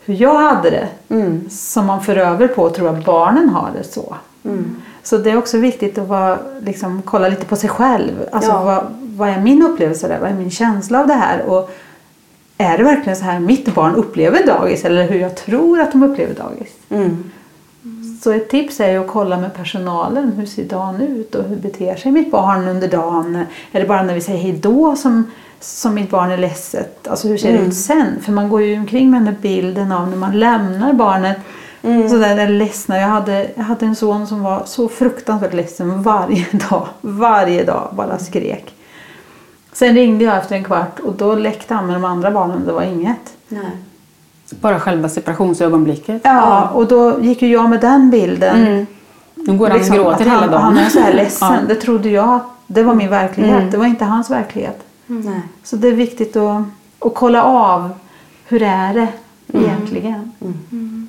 hur 0.05 0.15
jag 0.15 0.35
hade 0.39 0.71
det 0.71 0.89
Mm. 1.09 1.51
som 1.51 1.87
man 1.87 2.03
för 2.05 2.17
över 2.17 2.49
på 2.49 2.63
och 2.63 2.75
tror 2.75 2.89
att 2.89 3.05
barnen 3.05 3.49
har 3.49 3.71
det 3.77 3.85
så. 3.85 4.17
Mm. 4.45 4.77
Så 5.03 5.19
det 5.19 5.31
är 5.31 5.37
också 5.39 5.59
viktigt 5.59 5.99
att 5.99 6.09
vara, 6.09 6.39
liksom, 6.61 7.03
kolla 7.05 7.29
lite 7.29 7.45
på 7.45 7.57
sig 7.57 7.71
själv. 7.71 8.13
Alltså, 8.33 8.51
Ja. 8.51 8.65
vad, 8.65 8.85
vad 9.17 9.29
är 9.29 9.41
min 9.41 9.63
upplevelse 9.63 10.09
där? 10.09 10.19
Vad 10.21 10.31
är 10.31 10.35
min 10.35 10.51
känsla 10.51 11.01
av 11.01 11.07
det 11.07 11.15
här? 11.15 11.43
Och 11.43 11.71
är 12.59 12.79
det 12.79 12.85
verkligen 12.85 13.17
så 13.17 13.25
här 13.25 13.41
mitt 13.41 13.75
barn 13.75 13.95
upplever 13.95 14.47
dagis 14.47 14.85
eller 14.85 15.09
hur 15.09 15.21
jag 15.21 15.37
tror 15.37 15.81
att 15.81 15.93
de 15.93 16.03
upplever 16.03 16.35
dagis? 16.35 16.73
Mm. 16.91 17.31
Så 18.23 18.33
ett 18.33 18.49
tips 18.51 18.81
är 18.81 18.91
ju 18.91 18.99
att 18.99 19.09
kolla 19.09 19.37
med 19.41 19.55
personalen. 19.55 20.33
Hur 20.37 20.47
ser 20.47 20.65
dagen 20.65 21.01
ut 21.01 21.35
och 21.35 21.45
hur 21.45 21.57
beter 21.57 21.97
sig 21.97 22.13
mitt 22.13 22.31
barn 22.31 22.69
under 22.69 22.89
dagen? 22.89 23.45
Är 23.73 23.81
det 23.81 23.87
bara 23.87 24.03
när 24.03 24.15
vi 24.15 24.21
säger 24.21 24.39
hej 24.39 24.53
då 24.53 24.97
som, 24.97 25.31
som 25.61 25.95
mitt 25.95 26.11
barn 26.11 26.31
är 26.31 26.37
ledset? 26.37 27.09
Alltså 27.09 27.29
hur 27.29 27.39
ser 27.39 27.53
det 27.53 27.59
ut 27.59 27.75
sen? 27.75 28.21
För 28.23 28.33
man 28.33 28.49
går 28.49 28.63
ju 28.63 28.79
omkring 28.79 29.11
med 29.11 29.23
den 29.23 29.37
bilden 29.43 29.93
av 29.93 30.09
när 30.09 30.17
man 30.17 30.39
lämnar 30.39 30.93
barnet 30.93 31.37
sådär 31.83 32.37
där 32.37 32.49
ledsna. 32.49 32.99
Jag 32.99 33.09
hade, 33.09 33.51
jag 33.55 33.65
hade 33.65 33.87
en 33.87 33.97
son 33.97 34.27
som 34.27 34.43
var 34.43 34.63
så 34.67 34.89
fruktansvärt 34.89 35.55
ledsen 35.55 36.03
varje 36.03 36.47
dag. 36.71 36.87
Varje 37.01 37.65
dag 37.65 37.89
bara 37.93 38.19
skrek. 38.19 38.75
Sen 39.73 39.95
ringde 39.95 40.25
jag 40.25 40.37
efter 40.37 40.57
en 40.57 40.65
kvart 40.65 41.01
och 41.01 41.15
då 41.15 41.35
läckte 41.35 41.75
han 41.75 41.87
med 41.87 41.95
de 41.95 42.05
andra 42.05 42.31
barnen. 42.31 42.63
Det 42.67 42.73
var 42.73 42.83
inget. 42.83 43.37
Nej. 43.49 43.71
Bara 44.61 44.81
själva 44.81 45.09
separationsögonblicket. 45.09 46.21
Ja, 46.25 46.69
och 46.69 46.87
då 46.87 47.21
gick 47.21 47.43
ju 47.43 47.49
jag 47.49 47.71
med 47.71 47.81
den 47.81 48.11
bilden. 48.11 48.67
Mm. 48.67 48.87
Nu 49.35 49.59
går 49.59 49.69
han 49.69 49.79
Liksom, 49.79 49.99
och 49.99 50.05
gråter 50.05 50.25
hela 50.25 50.47
dagen. 50.47 50.63
Han 50.63 50.79
är 50.79 50.89
så 50.89 51.01
här 51.01 51.13
ledsen. 51.15 51.53
Ja. 51.53 51.59
Det 51.69 51.75
trodde 51.75 52.09
jag 52.11 52.29
att 52.29 52.43
det 52.67 52.83
var 52.83 52.95
min 52.95 53.11
verklighet. 53.11 53.59
Mm. 53.59 53.71
Det 53.71 53.77
var 53.77 53.87
inte 53.87 54.05
hans 54.05 54.31
verklighet. 54.31 54.81
Nej. 55.07 55.41
Så 55.63 55.77
det 55.77 55.89
är 55.89 55.93
viktigt 55.93 56.37
att, 56.37 56.63
att 56.99 57.15
kolla 57.15 57.43
av 57.43 57.91
hur 58.49 58.63
är 58.63 58.95
det 58.95 59.09
Mm. 59.53 61.00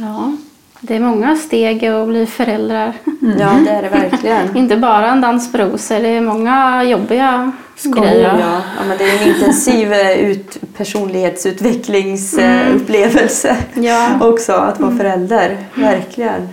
Ja, 0.00 0.32
det 0.80 0.96
är 0.96 1.00
många 1.00 1.36
steg 1.36 1.86
att 1.86 2.08
bli 2.08 2.26
föräldrar. 2.26 2.92
Ja, 3.38 3.50
det 3.64 3.70
är 3.70 3.82
det 3.82 3.88
verkligen. 3.88 4.56
Inte 4.56 4.76
bara 4.76 5.10
en 5.12 5.20
dans 5.20 5.52
på 5.52 5.58
rosor, 5.58 5.98
det 6.00 6.08
är 6.08 6.20
många 6.20 6.84
jobbiga 6.84 7.52
Oh, 7.86 7.92
grejer. 8.02 8.38
ja. 8.40 8.60
Ja, 8.78 8.84
men 8.88 8.98
det 8.98 9.04
är 9.04 9.22
en 9.22 9.28
intensiv 9.34 9.92
eh, 9.92 10.10
ut, 10.12 10.58
personlighetsutvecklingsupplevelse 10.76 13.56
Ja. 13.74 14.08
också 14.20 14.52
att 14.52 14.80
vara 14.80 14.96
förälder. 14.96 15.56
Verkligen. 15.74 16.48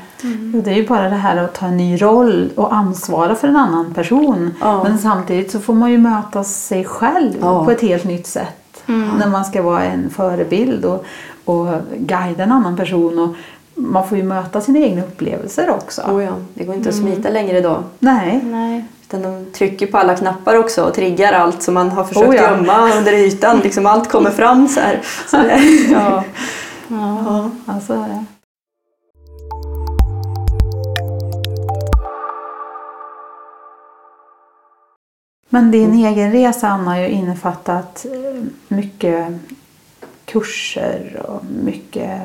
Och 0.53 0.63
det 0.63 0.71
är 0.71 0.75
ju 0.75 0.87
bara 0.87 1.09
det 1.09 1.15
här 1.15 1.37
att 1.37 1.53
ta 1.55 1.65
en 1.65 1.77
ny 1.77 1.97
roll 2.01 2.49
och 2.55 2.73
ansvara 2.75 3.35
för 3.35 3.47
en 3.47 3.55
annan 3.55 3.93
person. 3.93 4.53
Ja. 4.61 4.83
Men 4.83 4.97
samtidigt 4.97 5.51
så 5.51 5.59
får 5.59 5.73
man 5.73 5.91
ju 5.91 5.97
möta 5.97 6.43
sig 6.43 6.85
själv 6.85 7.41
på 7.41 7.71
ett 7.71 7.81
helt 7.81 8.03
nytt 8.03 8.27
sätt. 8.27 8.83
När 9.19 9.27
man 9.29 9.45
ska 9.45 9.61
vara 9.61 9.83
en 9.83 10.09
förebild 10.09 10.85
och, 10.85 11.05
och 11.45 11.67
guida 11.97 12.43
en 12.43 12.51
annan 12.51 12.77
person. 12.77 13.19
Och 13.19 13.35
man 13.75 14.07
får 14.07 14.17
ju 14.17 14.23
möta 14.23 14.61
sina 14.61 14.79
egna 14.79 15.01
upplevelser 15.03 15.69
också. 15.69 16.01
Oh, 16.01 16.23
ja. 16.23 16.33
Det 16.53 16.63
går 16.63 16.75
inte 16.75 16.89
att 16.89 16.95
smita 16.95 17.29
längre 17.29 17.61
då. 17.61 17.83
Nej. 17.99 18.41
Nej. 18.43 18.85
Utan 19.03 19.21
de 19.21 19.45
trycker 19.51 19.87
på 19.87 19.97
alla 19.97 20.15
knappar 20.15 20.55
också 20.55 20.83
och 20.83 20.93
triggar 20.93 21.33
allt 21.33 21.63
som 21.63 21.73
man 21.73 21.89
har 21.89 22.03
försökt 22.03 22.29
Oh, 22.29 22.35
ja. 22.35 22.41
gömma 22.41 22.97
under 22.97 23.13
ytan. 23.13 23.59
Liksom 23.59 23.85
allt 23.85 24.09
kommer 24.09 24.31
fram 24.31 24.67
så 24.67 24.79
här. 24.79 25.01
Så 25.27 25.37
det, 25.37 25.59
Ja, 25.91 26.23
ja. 26.87 27.49
alltså 27.65 27.93
är 27.93 27.97
det. 28.07 28.25
Men 35.49 35.71
din 35.71 35.93
egen 35.93 36.31
resa 36.31 36.67
Anna 36.67 36.91
har 36.91 36.99
ju 36.99 37.07
innefattat 37.09 38.05
eh, 38.05 38.43
mycket 38.67 39.27
kurser 40.25 41.21
och 41.27 41.45
mycket 41.63 42.19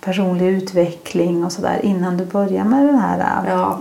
personlig 0.00 0.46
utveckling 0.46 1.44
och 1.44 1.52
sådär 1.52 1.80
innan 1.82 2.16
du 2.16 2.24
började 2.24 2.68
med 2.68 2.86
den 2.86 2.98
här 2.98 3.18
eh, 3.46 3.50
Ja, 3.52 3.78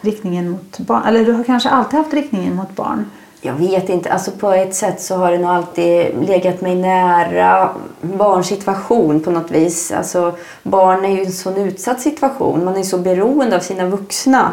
riktningen 0.00 0.50
mot 0.50 0.78
barn. 0.78 1.02
Eller 1.06 1.24
du 1.24 1.32
har 1.32 1.44
kanske 1.44 1.68
alltid 1.68 1.98
haft 1.98 2.14
riktningen 2.14 2.54
mot 2.54 2.76
barn? 2.76 3.10
Jag 3.40 3.52
vet 3.54 3.88
inte. 3.88 4.12
Alltså 4.12 4.30
på 4.30 4.52
ett 4.52 4.74
sätt 4.74 5.00
så 5.00 5.16
har 5.16 5.32
det 5.32 5.38
nog 5.38 5.50
alltid 5.50 6.06
legat 6.28 6.60
mig 6.60 6.74
nära 6.74 7.70
barns 8.00 8.46
situation 8.46 9.20
på 9.20 9.30
något 9.30 9.50
vis. 9.50 9.92
Alltså, 9.92 10.34
barn 10.62 11.04
är 11.04 11.08
ju 11.08 11.24
en 11.24 11.32
sån 11.32 11.56
utsatt 11.56 12.00
situation. 12.00 12.64
Man 12.64 12.76
är 12.76 12.82
så 12.82 12.98
beroende 12.98 13.56
av 13.56 13.60
sina 13.60 13.86
vuxna. 13.86 14.52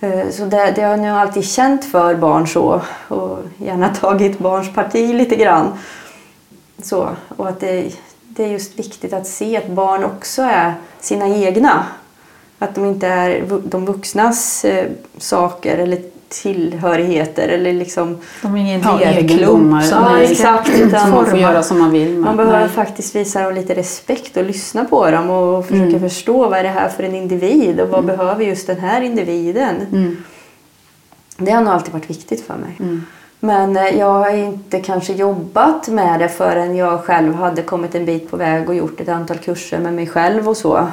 Eh, 0.00 0.28
Så 0.30 0.44
det, 0.44 0.72
det 0.76 0.82
har 0.82 0.90
jag 0.90 1.00
nog 1.00 1.08
alltid 1.08 1.44
känt 1.44 1.84
för 1.84 2.14
barn 2.14 2.46
så. 2.46 2.80
Och 3.08 3.38
gärna 3.58 3.88
tagit 3.88 4.38
barns 4.38 4.74
parti 4.74 5.14
lite 5.14 5.36
grann. 5.36 5.72
Så, 6.84 7.08
och 7.36 7.48
att 7.48 7.60
det, 7.60 7.90
det 8.28 8.44
är 8.44 8.48
just 8.48 8.78
viktigt 8.78 9.12
att 9.12 9.26
se 9.26 9.56
att 9.56 9.66
barn 9.68 10.04
också 10.04 10.42
är 10.42 10.74
sina 11.00 11.28
egna. 11.28 11.84
Att 12.58 12.74
de 12.74 12.84
inte 12.84 13.06
är 13.06 13.44
de 13.64 13.84
vuxnas 13.84 14.64
eh, 14.64 14.86
saker 15.18 15.78
eller 15.78 15.98
tillhörigheter 16.28 17.48
eller 17.48 17.72
liksom 17.72 18.18
De 18.42 18.54
är 18.56 18.60
ingen 18.60 18.82
som 19.82 20.00
Ja, 20.04 20.18
exakt, 20.18 20.70
utan- 20.80 21.10
Man 21.10 21.26
får 21.26 21.38
göra 21.38 21.62
som 21.62 21.78
man 21.78 21.90
vill. 21.90 22.18
Man 22.18 22.36
behöver 22.36 22.60
nej. 22.60 22.68
faktiskt 22.68 23.14
visa 23.16 23.42
dem 23.42 23.54
lite 23.54 23.74
respekt 23.74 24.36
och 24.36 24.44
lyssna 24.44 24.84
på 24.84 25.10
dem 25.10 25.30
och 25.30 25.64
försöka 25.66 25.84
Mm. 25.96 26.00
förstå 26.00 26.48
vad 26.48 26.58
är 26.58 26.62
det 26.62 26.68
här 26.68 26.88
för 26.88 27.02
en 27.02 27.14
individ 27.14 27.80
och 27.80 27.88
vad 27.88 28.04
behöver 28.04 28.44
just 28.44 28.66
den 28.66 28.80
här 28.80 29.00
individen. 29.00 29.76
Mm. 29.92 30.16
Det 31.36 31.50
har 31.50 31.60
nog 31.62 31.72
alltid 31.72 31.92
varit 31.92 32.10
viktigt 32.10 32.46
för 32.46 32.54
mig. 32.54 33.00
Men 33.44 33.76
eh, 33.76 33.98
jag 33.98 34.12
har 34.12 34.30
inte 34.30 34.80
kanske 34.80 35.12
jobbat 35.12 35.88
med 35.88 36.20
det 36.20 36.28
förrän 36.28 36.76
jag 36.76 37.04
själv 37.04 37.34
hade 37.34 37.62
kommit 37.62 37.94
en 37.94 38.04
bit 38.04 38.30
på 38.30 38.36
väg 38.36 38.68
och 38.68 38.74
gjort 38.74 39.00
ett 39.00 39.08
antal 39.08 39.38
kurser 39.38 39.78
med 39.78 39.92
mig 39.92 40.06
själv 40.06 40.48
och 40.48 40.56
så. 40.56 40.86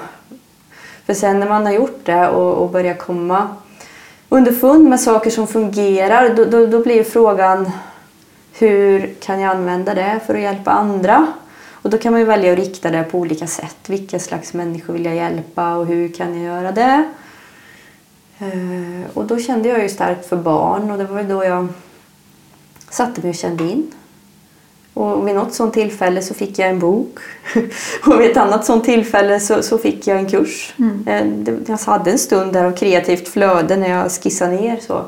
För 1.06 1.14
sen 1.14 1.40
när 1.40 1.50
man 1.50 1.66
har 1.66 1.74
gjort 1.74 2.06
det 2.06 2.28
och, 2.28 2.54
och 2.54 2.70
börjar 2.70 2.94
komma 2.94 3.48
underfund 4.30 4.90
med 4.90 5.00
saker 5.00 5.30
som 5.30 5.48
fungerar 5.48 6.36
då, 6.36 6.46
då, 6.46 6.66
då 6.66 6.80
blir 6.80 6.96
ju 6.96 7.04
frågan 7.04 7.72
hur 8.54 9.14
kan 9.20 9.40
jag 9.40 9.52
använda 9.56 9.94
det 9.94 10.20
för 10.26 10.36
att 10.36 10.42
hjälpa 10.42 10.72
andra? 10.72 11.28
Och 11.72 11.90
då 11.90 11.98
kan 11.98 12.12
man 12.12 12.22
ju 12.22 12.28
välja 12.28 12.54
att 12.54 12.60
rikta 12.60 12.90
det 12.90 13.04
på 13.04 13.18
olika 13.18 13.48
sätt. 13.48 13.78
Vilka 13.88 14.20
slags 14.20 14.54
människor 14.54 14.94
vill 14.94 15.06
jag 15.06 15.16
hjälpa 15.16 15.76
och 15.76 15.86
hur 15.86 16.08
kan 16.08 16.42
jag 16.42 16.56
göra 16.56 16.72
det? 16.72 17.04
Eh, 18.40 19.18
och 19.18 19.26
då 19.26 19.40
kände 19.40 19.70
jag 19.70 19.82
ju 19.82 19.90
starkt 19.90 20.26
för 20.26 20.38
barn 20.38 20.92
och 20.92 20.98
det 20.98 21.04
var 21.04 21.16
väl 21.16 21.28
då 21.28 21.44
jag 21.44 21.68
satte 22.92 23.22
mig 23.22 23.30
och 23.30 23.36
kände 23.36 23.64
in. 23.64 23.92
Och 24.94 25.28
vid 25.28 25.36
något 25.36 25.54
sånt 25.54 25.74
tillfälle 25.74 26.22
så 26.22 26.34
fick 26.34 26.60
jag 26.60 26.70
en 26.70 26.80
bok. 26.80 27.20
Och 28.06 28.22
vid 28.22 28.32
ett 28.32 28.38
annat 28.38 28.66
sånt 28.66 28.86
tillfälle 28.86 29.40
så, 29.40 29.64
så 29.64 29.78
fick 29.78 30.08
jag 30.08 30.18
en 30.18 30.30
kurs. 30.30 30.74
Eh, 31.08 31.26
det- 31.26 31.58
Jag 31.70 31.78
hade 31.78 32.12
en 32.12 32.20
stund 32.20 32.54
där 32.54 32.66
av 32.66 32.72
kreativt 32.72 33.28
flöde 33.28 33.78
när 33.78 33.90
jag 33.90 34.12
skissade 34.12 34.52
ner 34.56 34.78
så. 34.88 35.06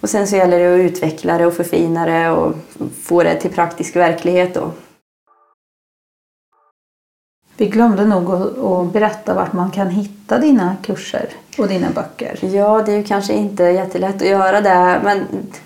Och 0.00 0.10
sen 0.10 0.26
så 0.28 0.36
gäller 0.36 0.58
det 0.58 0.74
att 0.74 0.90
utveckla 0.92 1.38
det 1.38 1.46
och 1.46 1.54
förfina 1.54 2.06
det 2.06 2.30
och 2.30 2.54
få 3.02 3.22
det 3.22 3.40
till 3.40 3.50
praktisk 3.50 3.96
verklighet 3.96 4.54
då. 4.54 4.70
Vi 7.60 7.66
glömde 7.66 8.04
nog 8.04 8.30
att, 8.30 8.92
berätta 8.92 9.34
vart 9.34 9.52
man 9.52 9.70
kan 9.70 9.88
hitta 9.88 10.38
dina 10.38 10.76
kurser 10.82 11.28
och 11.58 11.68
dina 11.68 11.86
böcker. 11.94 12.38
Ja, 12.40 12.82
det 12.86 12.92
är 12.92 12.96
ju 12.96 13.04
kanske 13.04 13.32
inte 13.32 13.62
jättelätt 13.62 14.22
att 14.22 14.28
göra 14.28 14.60
det. 14.60 15.00
Men 15.04 15.24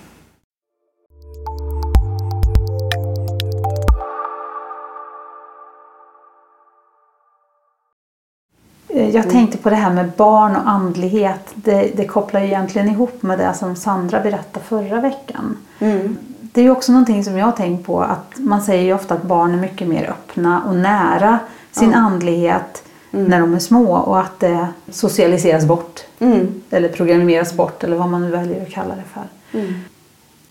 Jag 8.93 9.29
tänkte 9.29 9.57
på 9.57 9.69
det 9.69 9.75
här 9.75 9.93
med 9.93 10.11
barn 10.17 10.55
och 10.55 10.69
andlighet. 10.69 11.51
Det, 11.55 11.91
det 11.95 12.05
kopplar 12.05 12.41
ju 12.41 12.47
egentligen 12.47 12.89
ihop 12.89 13.23
med 13.23 13.39
det 13.39 13.53
som 13.53 13.75
Sandra 13.75 14.19
berättade 14.19 14.65
förra 14.65 15.01
veckan. 15.01 15.57
Mm. 15.79 16.17
Det 16.41 16.61
är 16.61 16.65
ju 16.65 16.71
också 16.71 16.91
någonting 16.91 17.23
som 17.23 17.37
jag 17.37 17.45
har 17.45 17.51
tänkt 17.51 17.85
på 17.85 18.01
att 18.01 18.33
man 18.37 18.61
säger 18.61 18.83
ju 18.83 18.93
ofta 18.93 19.13
att 19.13 19.23
barn 19.23 19.53
är 19.53 19.57
mycket 19.57 19.87
mer 19.87 20.09
öppna 20.09 20.63
och 20.67 20.75
nära 20.75 21.39
sin 21.71 21.93
andlighet 21.93 22.83
när 23.11 23.39
de 23.39 23.53
är 23.53 23.59
små 23.59 23.95
och 23.95 24.19
att 24.19 24.39
det 24.39 24.67
socialiseras 24.91 25.65
bort. 25.65 26.01
Mm. 26.19 26.61
Eller 26.69 26.89
programmeras 26.89 27.53
bort 27.53 27.83
eller 27.83 27.97
vad 27.97 28.09
man 28.09 28.21
nu 28.21 28.31
väljer 28.31 28.61
att 28.61 28.71
kalla 28.71 28.95
det 28.95 29.03
för. 29.13 29.59
Mm. 29.59 29.73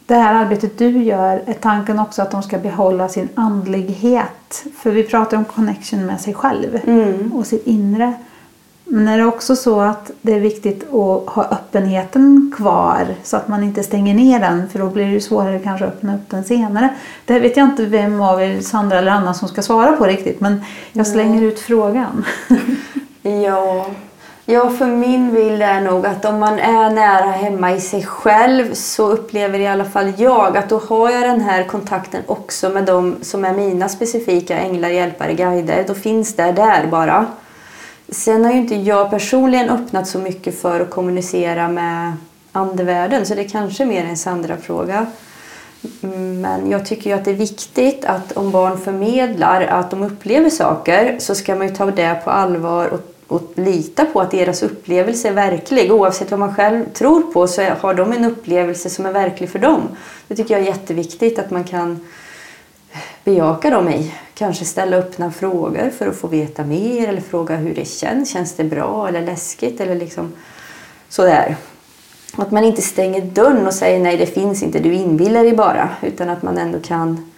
Det 0.07 0.15
här 0.15 0.35
arbetet 0.35 0.79
du 0.79 1.03
gör, 1.03 1.43
är 1.47 1.53
tanken 1.53 1.99
också 1.99 2.23
att 2.23 2.31
de 2.31 2.43
ska 2.43 2.59
behålla 2.59 3.09
sin 3.09 3.29
andlighet? 3.35 4.65
För 4.77 4.91
vi 4.91 5.03
pratar 5.03 5.37
om 5.37 5.45
connection 5.45 6.07
med 6.07 6.21
sig 6.21 6.35
själv 6.35 6.81
Mm. 6.87 7.33
och 7.33 7.47
sitt 7.47 7.67
inre. 7.67 8.15
Men 8.95 9.09
är 9.09 9.19
det 9.19 9.25
också 9.25 9.57
så 9.57 9.81
att 9.81 10.11
det 10.23 10.33
är 10.33 10.41
viktigt 10.41 10.83
att 10.83 11.29
ha 11.35 11.49
öppenheten 11.51 12.53
kvar 12.57 13.07
så 13.23 13.37
att 13.37 13.49
man 13.49 13.63
inte 13.63 13.83
stänger 13.83 14.15
ner 14.15 14.41
den 14.41 14.69
för 14.69 14.79
då 14.79 14.89
blir 14.89 15.15
det 15.15 15.21
svårare 15.21 15.59
kanske 15.59 15.87
att 15.87 15.93
öppna 15.95 16.15
upp 16.15 16.31
den 16.31 16.45
senare. 16.45 16.89
Det 17.25 17.33
här 17.33 17.41
vet 17.41 17.57
jag 17.57 17.67
inte 17.67 17.85
vem 17.85 18.21
av 18.21 18.43
er, 18.43 18.61
Sandra 18.61 18.99
eller 18.99 19.13
Anna, 19.13 19.35
som 19.35 19.49
ska 19.49 19.63
svara 19.63 19.93
på 19.93 20.05
riktigt 20.05 20.41
men 20.41 20.65
jag 20.93 21.07
slänger 21.07 21.43
ut 21.43 21.61
frågan. 21.61 22.25
Ja. 23.23 23.87
ja, 24.45 24.71
för 24.71 24.87
min 24.87 25.35
bild 25.35 25.63
är 25.63 25.81
nog 25.81 26.07
att 26.07 26.25
om 26.25 26.41
man 26.41 26.59
är 26.59 26.91
nära 26.91 27.31
hemma 27.31 27.73
i 27.73 27.81
sig 27.81 28.05
själv 28.07 28.75
så 28.75 29.09
upplever 29.09 29.59
i 29.59 29.67
alla 29.67 29.85
fall 29.85 30.13
jag 30.17 30.57
att 30.57 30.69
då 30.69 30.79
har 30.79 31.11
jag 31.11 31.23
den 31.23 31.41
här 31.41 31.65
kontakten 31.65 32.23
också 32.27 32.69
med 32.69 32.85
de 32.85 33.17
som 33.23 33.45
är 33.45 33.53
mina 33.53 33.89
specifika 33.89 34.59
änglar, 34.59 34.89
hjälpare, 34.89 35.35
guider. 35.35 35.85
Då 35.87 35.95
finns 35.95 36.37
det 36.37 36.53
där 36.53 36.87
bara. 36.87 37.27
Sen 38.13 38.45
har 38.45 38.53
ju 38.53 38.59
inte 38.59 38.75
jag 38.75 39.11
personligen 39.11 39.71
öppnat 39.71 40.09
så 40.09 40.19
mycket 40.19 40.61
för 40.61 40.81
att 40.81 40.91
kommunicera 40.91 41.69
med 41.69 42.13
andevärlden 42.53 43.27
så 43.27 43.35
det 43.35 43.41
är 43.41 43.49
kanske 43.49 43.87
mer 43.87 44.05
en 44.05 44.17
Sandra-fråga. 44.17 45.07
Men 46.41 46.71
jag 46.71 46.87
tycker 46.87 47.11
ju 47.11 47.17
att 47.17 47.25
det 47.25 47.31
är 47.31 47.35
viktigt 47.35 48.05
att 48.05 48.33
om 48.33 48.51
barn 48.51 48.79
förmedlar 48.79 49.63
att 49.63 49.91
de 49.91 50.03
upplever 50.03 50.51
saker 50.51 51.17
så 51.19 51.35
ska 51.35 51.55
man 51.55 51.69
ju 51.69 51.75
ta 51.75 51.87
det 51.87 52.21
på 52.25 52.31
allvar 52.31 52.89
och, 52.89 53.01
och 53.27 53.53
lita 53.55 54.05
på 54.05 54.21
att 54.21 54.31
deras 54.31 54.63
upplevelse 54.63 55.29
är 55.29 55.33
verklig. 55.33 55.93
Oavsett 55.93 56.31
vad 56.31 56.41
man 56.41 56.55
själv 56.55 56.85
tror 56.93 57.33
på 57.33 57.47
så 57.47 57.63
har 57.63 57.95
de 57.95 58.13
en 58.13 58.25
upplevelse 58.25 58.91
som 58.91 59.07
är 59.07 59.13
verklig 59.13 59.51
för 59.51 59.59
dem. 59.59 59.83
Det 60.29 60.37
tycker 60.37 60.55
jag 60.55 60.63
är 60.63 60.67
jätteviktigt 60.67 61.39
att 61.39 61.51
man 61.51 61.65
kan 61.65 62.01
bejaka 63.25 63.71
dem 63.71 63.89
i. 63.89 64.13
Kanske 64.35 64.65
ställa 64.65 64.97
öppna 64.97 65.33
frågor 65.33 65.91
för 65.99 66.09
att 66.09 66.17
få 66.17 66.29
veta 66.29 66.65
mer 66.65 67.09
eller 67.09 67.21
fråga 67.21 67.57
hur 67.57 67.75
det 67.75 67.89
känns. 67.89 68.31
Känns 68.33 68.55
det 68.55 68.65
bra 68.65 69.09
eller 69.09 69.23
läskigt 69.23 69.81
eller 69.81 69.95
liksom 69.95 70.33
sådär. 71.09 71.57
Att 72.37 72.51
man 72.51 72.65
inte 72.65 72.83
stänger 72.83 73.21
dörren 73.21 73.67
och 73.67 73.75
säger 73.75 74.01
nej 74.01 74.17
det 74.17 74.27
finns 74.27 74.63
inte, 74.63 74.79
du 74.79 74.95
inbillar 74.95 75.43
dig 75.43 75.57
bara. 75.57 75.89
Utan 76.03 76.29
att 76.29 76.43
man 76.43 76.59
ändå 76.59 76.81
kan 76.81 77.33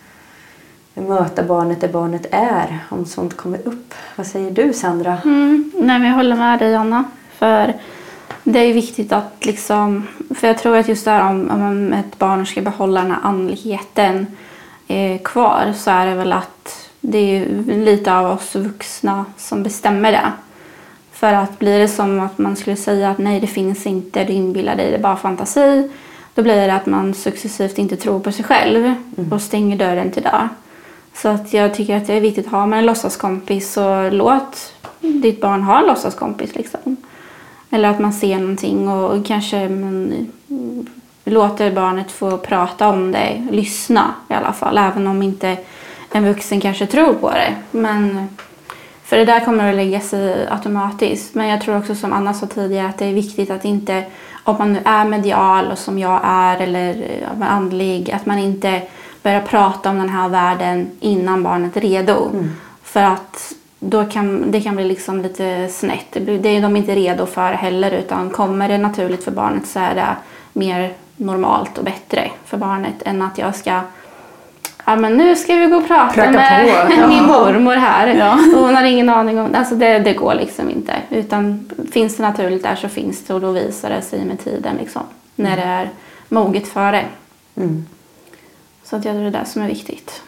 möta 0.94 1.42
barnet 1.42 1.80
där 1.80 1.88
barnet 1.88 2.26
är 2.30 2.78
om 2.88 3.06
sånt 3.06 3.36
kommer 3.36 3.58
upp. 3.64 3.94
Vad 4.16 4.26
säger 4.26 4.50
du 4.50 4.72
Sandra? 4.72 5.18
Mm, 5.24 5.72
nej, 5.74 5.98
men 5.98 6.08
jag 6.08 6.14
håller 6.14 6.36
med 6.36 6.58
dig 6.58 6.74
Anna. 6.74 7.04
För 7.38 7.74
det 8.44 8.58
är 8.58 8.74
viktigt 8.74 9.12
att 9.12 9.44
liksom, 9.44 10.06
för 10.34 10.46
jag 10.46 10.58
tror 10.58 10.76
att 10.76 10.88
just 10.88 11.04
där 11.04 11.30
om, 11.30 11.50
om 11.50 11.92
ett 11.92 12.18
barn 12.18 12.46
ska 12.46 12.62
behålla 12.62 13.00
den 13.00 13.10
här 13.10 13.20
andligheten 13.22 14.26
eh, 14.88 15.18
kvar 15.22 15.72
så 15.76 15.90
är 15.90 16.06
det 16.06 16.14
väl 16.14 16.32
att 16.32 16.90
det 17.00 17.18
är 17.18 17.46
lite 17.84 18.14
av 18.14 18.30
oss 18.30 18.54
vuxna 18.54 19.24
som 19.36 19.62
bestämmer 19.62 20.12
det. 20.12 20.32
För 21.12 21.32
att 21.32 21.58
blir 21.58 21.78
det 21.78 21.88
som 21.88 22.20
att 22.20 22.38
man 22.38 22.56
skulle 22.56 22.76
säga 22.76 23.10
att 23.10 23.18
nej 23.18 23.40
det 23.40 23.46
finns 23.46 23.86
inte, 23.86 24.24
du 24.24 24.32
inbillar 24.32 24.76
dig, 24.76 24.90
det 24.90 24.96
är 24.96 25.02
bara 25.02 25.16
fantasi. 25.16 25.90
Då 26.34 26.42
blir 26.42 26.66
det 26.66 26.74
att 26.74 26.86
man 26.86 27.14
successivt 27.14 27.78
inte 27.78 27.96
tror 27.96 28.20
på 28.20 28.32
sig 28.32 28.44
själv 28.44 28.94
Mm. 29.16 29.32
och 29.32 29.42
stänger 29.42 29.76
dörren 29.76 30.10
till 30.10 30.22
det. 30.22 30.48
Så 31.14 31.28
att 31.28 31.52
jag 31.52 31.74
tycker 31.74 31.96
att 31.96 32.06
det 32.06 32.14
är 32.14 32.20
viktigt, 32.20 32.46
har 32.46 32.66
man 32.66 32.78
en 32.78 32.86
låtsaskompis 32.86 33.72
så 33.72 34.10
låt 34.10 34.72
ditt 35.00 35.40
barn 35.40 35.62
ha 35.62 35.80
en 35.80 35.86
låtsaskompis. 35.86 36.54
Liksom. 36.54 36.96
Eller 37.70 37.88
att 37.88 38.00
man 38.00 38.12
ser 38.12 38.38
någonting 38.38 38.88
och 38.88 39.26
kanske 39.26 39.68
man, 39.68 40.26
låter 41.24 41.72
barnet 41.72 42.12
få 42.12 42.38
prata 42.38 42.88
om 42.88 43.12
det, 43.12 43.46
lyssna 43.50 44.14
i 44.28 44.34
alla 44.34 44.52
fall. 44.52 44.78
Även 44.78 45.06
om 45.06 45.22
inte 45.22 45.56
en 46.12 46.24
vuxen 46.24 46.60
kanske 46.60 46.86
tror 46.86 47.14
på 47.14 47.30
det. 47.30 47.54
Men, 47.70 48.28
för 49.04 49.16
det 49.16 49.24
där 49.24 49.40
kommer 49.40 49.70
att 49.70 49.76
lägga 49.76 50.00
sig 50.00 50.48
automatiskt. 50.50 51.34
Men 51.34 51.48
jag 51.48 51.60
tror 51.60 51.78
också 51.78 51.94
som 51.94 52.12
Anna 52.12 52.34
sa 52.34 52.46
tidigare 52.46 52.88
att 52.88 52.98
det 52.98 53.04
är 53.04 53.12
viktigt 53.12 53.50
att 53.50 53.64
inte, 53.64 54.04
om 54.44 54.56
man 54.58 54.72
nu 54.72 54.80
är 54.84 55.04
medial 55.04 55.70
och 55.72 55.78
som 55.78 55.98
jag 55.98 56.20
är 56.24 56.60
eller 56.60 57.20
andlig, 57.40 58.10
att 58.10 58.26
man 58.26 58.38
inte 58.38 58.82
börjar 59.22 59.40
prata 59.40 59.90
om 59.90 59.98
den 59.98 60.08
här 60.08 60.28
världen 60.28 60.90
innan 61.00 61.42
barnet 61.42 61.76
är 61.76 61.80
redo. 61.80 62.30
För 62.82 63.02
att 63.02 63.52
då 63.80 64.04
kan, 64.04 64.50
det 64.50 64.60
kan 64.60 64.76
bli 64.76 64.84
liksom 64.84 65.22
lite 65.22 65.68
snett. 65.68 66.12
Det 66.12 66.48
är 66.48 66.62
de 66.62 66.76
inte 66.76 66.94
redo 66.94 67.26
för 67.26 67.52
heller 67.52 67.90
utan 67.90 68.30
kommer 68.30 68.68
det 68.68 68.78
naturligt 68.78 69.24
för 69.24 69.30
barnet 69.30 69.66
så 69.66 69.78
är 69.78 69.94
det 69.94 70.16
mer 70.52 70.92
normalt 71.16 71.78
och 71.78 71.84
bättre 71.84 72.30
för 72.44 72.56
barnet 72.56 72.94
än 73.04 73.22
att 73.22 73.38
jag 73.38 73.54
ska 73.54 73.80
Ja 74.86 74.96
men 74.96 75.16
nu 75.16 75.36
ska 75.36 75.54
vi 75.54 75.66
gå 75.66 75.76
och 75.76 75.86
prata 75.86 76.14
Pracka 76.14 76.30
med 76.30 76.86
på, 76.86 76.92
ja. 77.00 77.08
min 77.08 77.24
mormor 77.24 77.74
här. 77.74 78.06
Ja. 78.06 78.32
Och 78.32 78.64
hon 78.66 78.74
har 78.74 78.84
ingen 78.84 79.08
aning 79.08 79.38
om 79.40 79.54
Alltså 79.54 79.74
det. 79.74 79.98
Det 79.98 80.14
går 80.14 80.34
liksom 80.34 80.70
inte. 80.70 80.94
Utan 81.10 81.70
finns 81.92 82.16
det 82.16 82.22
naturligt 82.22 82.62
där 82.62 82.76
så 82.76 82.88
finns 82.88 83.24
det 83.24 83.34
och 83.34 83.40
då 83.40 83.50
visar 83.50 83.90
det 83.90 84.02
sig 84.02 84.24
med 84.24 84.44
tiden 84.44 84.76
liksom. 84.76 85.02
När 85.36 85.56
det 85.56 85.62
är 85.62 85.90
moget 86.28 86.68
för 86.68 86.92
det. 86.92 87.04
Mm. 87.56 87.86
Så 88.84 88.96
att 88.96 89.04
jag 89.04 89.14
tror 89.14 89.22
det 89.22 89.38
är 89.38 89.40
det 89.40 89.46
som 89.46 89.62
är 89.62 89.68
viktigt. 89.68 90.22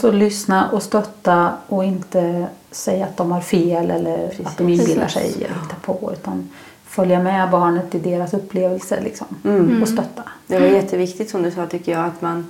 Så 0.00 0.10
lyssna 0.10 0.70
och 0.70 0.82
stötta 0.82 1.52
och 1.68 1.84
inte 1.84 2.46
säga 2.70 3.04
att 3.04 3.16
de 3.16 3.32
har 3.32 3.40
fel 3.40 3.90
eller 3.90 4.30
att 4.44 4.58
de 4.58 4.68
inbillar 4.68 5.08
sig 5.08 5.22
Precis. 5.22 5.36
eller 5.36 5.48
hittar 5.48 5.76
på. 5.82 6.12
Utan 6.12 6.48
följa 6.90 7.22
med 7.22 7.50
barnet 7.50 7.94
i 7.94 7.98
deras 7.98 8.34
upplevelse 8.34 9.00
liksom. 9.00 9.26
Mm. 9.44 9.82
och 9.82 9.88
stötta. 9.88 10.22
Det 10.46 10.58
var 10.58 10.66
jätteviktigt 10.66 11.30
som 11.30 11.42
du 11.42 11.50
sa 11.50 11.66
tycker 11.66 11.92
jag 11.92 12.04
att 12.04 12.22
man 12.22 12.46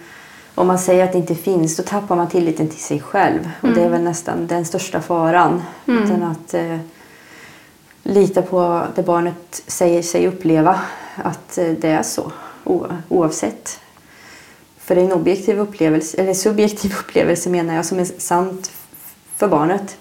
om 0.55 0.67
man 0.67 0.79
säger 0.79 1.05
att 1.05 1.13
det 1.13 1.19
inte 1.19 1.35
finns 1.35 1.77
då 1.77 1.83
tappar 1.83 2.17
man 2.17 2.29
tilliten 2.29 2.69
till 2.69 2.81
sig 2.81 3.01
själv. 3.01 3.51
Och 3.61 3.69
det 3.69 3.83
är 3.83 3.89
väl 3.89 4.03
nästan 4.03 4.47
den 4.47 4.65
största 4.65 5.01
faran. 5.01 5.63
Utan 5.87 6.23
att 6.23 6.55
eh, 6.55 6.79
lita 8.03 8.43
på 8.43 8.83
det 8.95 9.03
barnet 9.03 9.63
säger 9.67 10.03
sig 10.03 10.27
uppleva. 10.27 10.81
Att 11.17 11.59
eh, 11.59 11.73
det 11.81 11.89
är 11.89 12.03
så 12.03 12.33
oavsett. 13.09 13.81
För 14.79 14.95
det 14.95 15.01
är 15.01 15.05
en 15.05 15.13
objektiv 15.13 15.61
upplevelse, 15.61 16.17
eller 16.17 16.35
subjektiv 16.35 16.95
upplevelse 17.01 17.51
menar 17.51 17.75
jag 17.75 17.85
som 17.85 17.99
är 17.99 18.05
sant 18.05 18.73
för 19.37 19.49
barnet. 19.49 19.97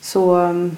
Så 0.00 0.34
mm, 0.34 0.76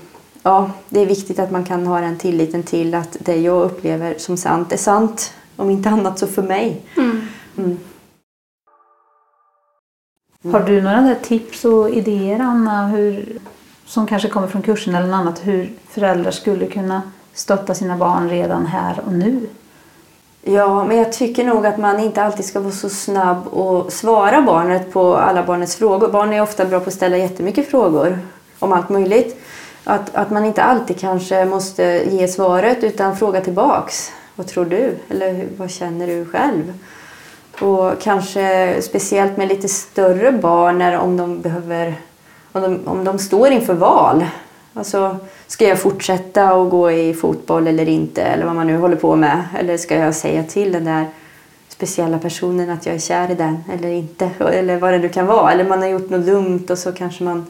ja, 0.49 0.71
det 0.89 1.01
är 1.01 1.07
viktigt 1.07 1.39
att 1.39 1.51
man 1.51 1.65
kan 1.65 1.87
ha 1.87 2.01
den 2.01 2.19
tilliten 2.19 2.63
till 2.63 2.95
att 2.95 3.17
det 3.21 3.37
jag 3.37 3.63
upplever 3.63 4.15
som 4.19 4.37
sant 4.37 4.73
är 4.73 4.77
sant. 4.77 5.33
Om 5.57 5.71
inte 5.71 5.89
annat 5.89 6.19
så 6.19 6.27
för 6.27 6.43
mig. 6.43 6.83
Mm. 6.97 7.79
Har 10.53 10.61
du 10.61 10.83
några 10.83 11.01
där 11.01 11.15
tips 11.15 11.65
och 11.65 11.91
idéer 11.91 12.41
Anna 12.41 12.87
hur, 12.87 13.39
som 13.87 14.07
kanske 14.07 14.29
kommer 14.29 14.49
från 14.49 14.63
kursen 14.63 14.95
eller 14.95 15.07
något 15.07 15.15
annat 15.15 15.47
hur 15.47 15.73
föräldrar 15.89 16.31
skulle 16.31 16.67
kunna 16.67 17.03
stötta 17.35 17.75
sina 17.75 17.97
barn 17.97 18.29
redan 18.29 18.67
här 18.67 19.01
och 19.07 19.13
nu? 19.13 19.47
Ja, 20.43 20.85
men 20.85 20.97
jag 20.97 21.13
tycker 21.13 21.45
nog 21.45 21.67
att 21.67 21.79
man 21.79 22.01
inte 22.01 22.23
alltid 22.23 22.45
ska 22.45 22.61
vara 22.61 22.73
så 22.73 22.89
snabb 22.89 23.47
och 23.47 23.93
svara 23.93 24.43
barnet 24.43 24.93
på 24.93 25.17
alla 25.17 25.43
barnets 25.43 25.77
frågor. 25.77 26.09
Barn 26.09 26.33
är 26.33 26.43
ofta 26.43 26.65
bra 26.65 26.81
på 26.81 26.89
att 26.89 26.95
ställa 26.95 27.17
jättemycket 27.17 27.71
frågor 27.71 28.19
om 28.59 28.73
allt 28.73 28.89
möjligt. 28.89 29.38
Att, 29.91 30.15
att 30.15 30.31
man 30.31 30.45
inte 30.45 30.63
alltid 30.63 31.01
kanske 31.01 31.45
måste 31.45 31.83
ge 32.11 32.29
svaret 32.29 32.85
utan 32.85 33.17
fråga 33.17 33.41
tillbaks. 33.41 34.13
Vad 34.35 34.47
tror 34.47 34.65
du? 34.65 34.97
Eller 35.09 35.47
vad 35.57 35.71
känner 35.71 36.07
du 36.07 36.25
själv? 36.25 36.79
Och 37.61 38.01
kanske 38.01 38.77
speciellt 38.83 39.37
med 39.37 39.49
lite 39.49 39.69
större 39.69 40.33
barn 40.33 40.79
när 40.79 40.99
om 40.99 41.17
de 41.17 41.41
behöver 41.41 41.95
om 42.53 42.63
de, 42.63 42.89
om 42.89 43.05
de 43.05 43.19
står 43.19 43.49
inför 43.49 43.75
val. 43.75 44.27
Alltså, 44.75 45.17
ska 45.47 45.69
jag 45.69 45.79
fortsätta 45.79 46.55
och 46.55 46.71
gå 46.71 46.91
i 46.91 47.15
fotboll 47.15 47.67
eller 47.67 47.89
inte? 47.89 48.23
Eller 48.23 48.47
vad 48.47 48.55
man 48.55 48.67
nu 48.67 48.77
håller 48.77 48.97
på 48.97 49.17
med. 49.17 49.45
Eller 49.59 49.77
ska 49.77 49.95
jag 49.95 50.15
säga 50.15 50.43
till 50.43 50.73
den 50.73 50.85
där 50.85 51.07
speciella 51.69 52.19
personen 52.19 52.71
att 52.71 52.87
jag 52.87 52.95
är 52.95 52.99
kär 52.99 53.31
i 53.31 53.35
den 53.35 53.65
eller 53.73 53.89
inte? 53.89 54.31
Eller 54.39 54.77
vad 54.77 54.93
det 54.93 54.99
nu 54.99 55.09
kan 55.09 55.27
vara. 55.27 55.53
Eller 55.53 55.65
man 55.65 55.79
har 55.79 55.89
gjort 55.89 56.11
något 56.11 56.27
dumt 56.27 56.67
och 56.71 56.79
så 56.79 56.93
kanske 56.93 57.25
man 57.25 57.47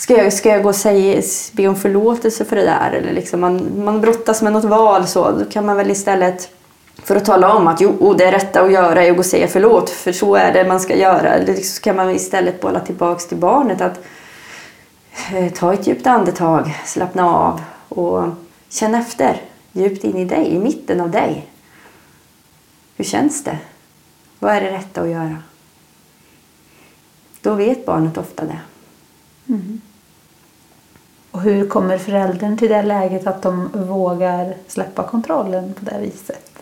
Ska 0.00 0.22
jag, 0.22 0.32
ska 0.32 0.48
jag 0.48 0.62
gå 0.62 0.68
och 0.68 0.76
säga, 0.76 1.22
be 1.52 1.68
om 1.68 1.76
förlåtelse 1.76 2.44
för 2.44 2.56
det 2.56 2.62
där? 2.62 2.90
Eller 2.90 3.12
liksom 3.12 3.40
man, 3.40 3.84
man 3.84 4.00
brottas 4.00 4.42
med 4.42 4.52
något 4.52 4.64
val 4.64 5.06
så. 5.06 5.30
Då 5.30 5.44
kan 5.44 5.66
man 5.66 5.76
väl 5.76 5.90
istället 5.90 6.48
för 7.02 7.16
att 7.16 7.24
tala 7.24 7.54
om 7.54 7.66
att 7.66 7.80
jo, 7.80 7.96
oh, 8.00 8.16
det 8.16 8.32
rätta 8.32 8.60
att 8.62 8.72
göra 8.72 9.04
är 9.04 9.10
att 9.10 9.16
gå 9.16 9.20
och 9.20 9.26
säga 9.26 9.48
förlåt 9.48 9.90
för 9.90 10.12
så 10.12 10.34
är 10.34 10.52
det 10.52 10.68
man 10.68 10.80
ska 10.80 10.96
göra. 10.96 11.28
Eller 11.28 11.46
liksom, 11.46 11.64
så 11.64 11.82
kan 11.82 11.96
man 11.96 12.10
istället 12.10 12.60
bolla 12.60 12.80
tillbaks 12.80 13.28
till 13.28 13.36
barnet 13.36 13.80
att 13.80 14.00
eh, 15.32 15.52
ta 15.52 15.74
ett 15.74 15.86
djupt 15.86 16.06
andetag, 16.06 16.80
slappna 16.84 17.36
av 17.36 17.62
och 17.88 18.24
känn 18.68 18.94
efter 18.94 19.42
djupt 19.72 20.04
in 20.04 20.16
i 20.16 20.24
dig, 20.24 20.46
i 20.46 20.58
mitten 20.58 21.00
av 21.00 21.10
dig. 21.10 21.46
Hur 22.96 23.04
känns 23.04 23.44
det? 23.44 23.58
Vad 24.38 24.54
är 24.54 24.60
det 24.60 24.70
rätta 24.70 25.02
att 25.02 25.08
göra? 25.08 25.36
Då 27.40 27.54
vet 27.54 27.86
barnet 27.86 28.18
ofta 28.18 28.44
det. 28.44 28.60
Mm. 29.48 29.80
Och 31.30 31.40
hur 31.40 31.68
kommer 31.68 31.98
föräldern 31.98 32.58
till 32.58 32.68
det 32.68 32.82
läget 32.82 33.26
att 33.26 33.42
de 33.42 33.68
vågar 33.74 34.54
släppa 34.66 35.02
kontrollen 35.02 35.74
på 35.74 35.84
det 35.84 35.98
viset? 36.00 36.52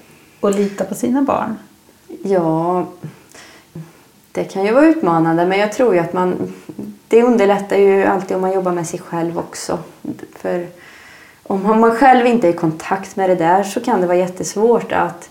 Och 0.41 0.51
lita 0.51 0.85
på 0.85 0.95
sina 0.95 1.23
barn? 1.23 1.57
Ja, 2.23 2.87
det 4.33 4.45
kan 4.45 4.65
ju 4.65 4.73
vara 4.73 4.87
utmanande 4.87 5.47
men 5.47 5.59
jag 5.59 5.73
tror 5.73 5.95
ju 5.95 6.01
att 6.01 6.13
man... 6.13 6.53
Det 7.09 7.23
underlättar 7.23 7.77
ju 7.77 8.05
alltid 8.05 8.37
om 8.37 8.41
man 8.41 8.53
jobbar 8.53 8.73
med 8.73 8.87
sig 8.87 9.01
själv 9.01 9.39
också. 9.39 9.79
För 10.37 10.67
om 11.43 11.81
man 11.81 11.97
själv 11.97 12.27
inte 12.27 12.49
är 12.49 12.53
i 12.53 12.57
kontakt 12.57 13.17
med 13.17 13.31
det 13.31 13.35
där 13.35 13.63
så 13.63 13.81
kan 13.81 14.01
det 14.01 14.07
vara 14.07 14.17
jättesvårt 14.17 14.93
att, 14.93 15.31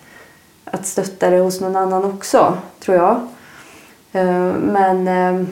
att 0.66 0.86
stötta 0.86 1.30
det 1.30 1.40
hos 1.40 1.62
någon 1.62 1.76
annan 1.76 2.06
också, 2.06 2.58
tror 2.80 2.98
jag. 2.98 3.20
Eh, 4.12 4.54
men 4.54 5.08
eh, 5.08 5.48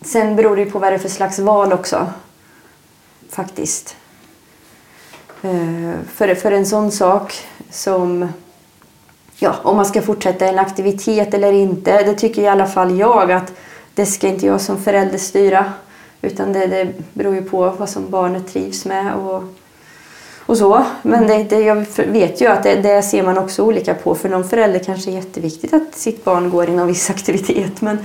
sen 0.00 0.36
beror 0.36 0.56
det 0.56 0.62
ju 0.62 0.70
på 0.70 0.78
vad 0.78 0.92
det 0.92 0.96
är 0.96 0.98
för 0.98 1.08
slags 1.08 1.38
val 1.38 1.72
också. 1.72 2.06
Faktiskt. 3.30 3.96
Eh, 5.42 5.92
för, 6.14 6.34
för 6.34 6.52
en 6.52 6.66
sån 6.66 6.92
sak 6.92 7.46
som 7.70 8.28
ja, 9.40 9.54
om 9.62 9.76
man 9.76 9.86
ska 9.86 10.02
fortsätta 10.02 10.46
en 10.46 10.58
aktivitet 10.58 11.34
eller 11.34 11.52
inte. 11.52 12.02
Det 12.02 12.14
tycker 12.14 12.42
i 12.42 12.48
alla 12.48 12.66
fall 12.66 12.98
jag 12.98 13.32
att 13.32 13.52
det 13.94 14.06
ska 14.06 14.28
inte 14.28 14.46
jag 14.46 14.60
som 14.60 14.82
förälder 14.82 15.18
styra. 15.18 15.72
Utan 16.22 16.52
det, 16.52 16.66
det 16.66 16.92
beror 17.12 17.34
ju 17.34 17.42
på 17.42 17.70
vad 17.70 17.88
som 17.88 18.10
barnet 18.10 18.52
trivs 18.52 18.84
med 18.84 19.14
och, 19.14 19.42
och 20.46 20.56
så. 20.56 20.84
Men 21.02 21.26
det, 21.26 21.44
det, 21.44 21.60
jag 21.60 21.86
vet 21.96 22.40
ju 22.40 22.46
att 22.46 22.62
det, 22.62 22.74
det 22.74 23.02
ser 23.02 23.22
man 23.22 23.38
också 23.38 23.62
olika 23.62 23.94
på. 23.94 24.14
För 24.14 24.28
någon 24.28 24.48
förälder 24.48 24.78
kanske 24.78 25.10
är 25.10 25.14
jätteviktigt 25.14 25.74
att 25.74 25.94
sitt 25.94 26.24
barn 26.24 26.50
går 26.50 26.68
i 26.68 26.72
någon 26.72 26.86
viss 26.86 27.10
aktivitet. 27.10 27.80
Men, 27.80 27.98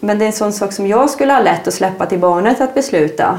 men 0.00 0.18
det 0.18 0.24
är 0.24 0.26
en 0.26 0.32
sån 0.32 0.52
sak 0.52 0.72
som 0.72 0.86
jag 0.86 1.10
skulle 1.10 1.32
ha 1.32 1.40
lätt 1.40 1.68
att 1.68 1.74
släppa 1.74 2.06
till 2.06 2.18
barnet 2.18 2.60
att 2.60 2.74
besluta. 2.74 3.38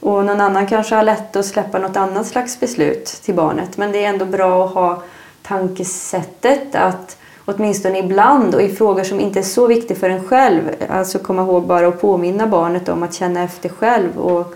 Och 0.00 0.24
någon 0.24 0.40
annan 0.40 0.66
kanske 0.66 0.94
har 0.94 1.02
lätt 1.02 1.36
att 1.36 1.46
släppa 1.46 1.78
något 1.78 1.96
annat 1.96 2.26
slags 2.26 2.60
beslut 2.60 3.04
till 3.06 3.34
barnet. 3.34 3.76
Men 3.76 3.92
det 3.92 4.04
är 4.04 4.08
ändå 4.08 4.24
bra 4.24 4.64
att 4.64 4.74
ha 4.74 5.02
tankesättet 5.42 6.74
att 6.74 7.16
åtminstone 7.44 7.98
ibland 7.98 8.54
och 8.54 8.62
i 8.62 8.68
frågor 8.68 9.04
som 9.04 9.20
inte 9.20 9.38
är 9.38 9.42
så 9.42 9.66
viktiga 9.66 9.96
för 9.96 10.10
en 10.10 10.24
själv, 10.24 10.62
alltså 10.88 11.18
komma 11.18 11.42
ihåg 11.42 11.66
bara 11.66 11.88
att 11.88 12.00
påminna 12.00 12.46
barnet 12.46 12.88
om 12.88 13.02
att 13.02 13.14
känna 13.14 13.42
efter 13.42 13.68
själv. 13.68 14.18
Och 14.18 14.54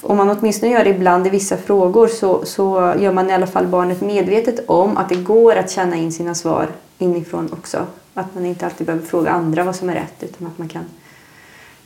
om 0.00 0.16
man 0.16 0.30
åtminstone 0.30 0.72
gör 0.72 0.84
det 0.84 0.90
ibland 0.90 1.26
i 1.26 1.30
vissa 1.30 1.56
frågor 1.56 2.08
så, 2.08 2.44
så 2.44 2.94
gör 2.98 3.12
man 3.12 3.30
i 3.30 3.32
alla 3.32 3.46
fall 3.46 3.66
barnet 3.66 4.00
medvetet 4.00 4.68
om 4.68 4.96
att 4.96 5.08
det 5.08 5.14
går 5.14 5.56
att 5.56 5.70
känna 5.70 5.96
in 5.96 6.12
sina 6.12 6.34
svar 6.34 6.68
inifrån 6.98 7.48
också. 7.52 7.86
Att 8.14 8.34
man 8.34 8.46
inte 8.46 8.66
alltid 8.66 8.86
behöver 8.86 9.06
fråga 9.06 9.30
andra 9.30 9.64
vad 9.64 9.76
som 9.76 9.90
är 9.90 9.94
rätt 9.94 10.22
utan 10.22 10.46
att 10.46 10.58
man 10.58 10.68
kan 10.68 10.84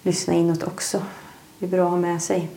lyssna 0.02 0.34
inåt 0.34 0.62
också. 0.62 1.02
Är 1.60 1.66
bra 1.66 1.84
att 1.84 1.90
ha 1.90 1.96
med 1.96 2.22
sig. 2.22 2.50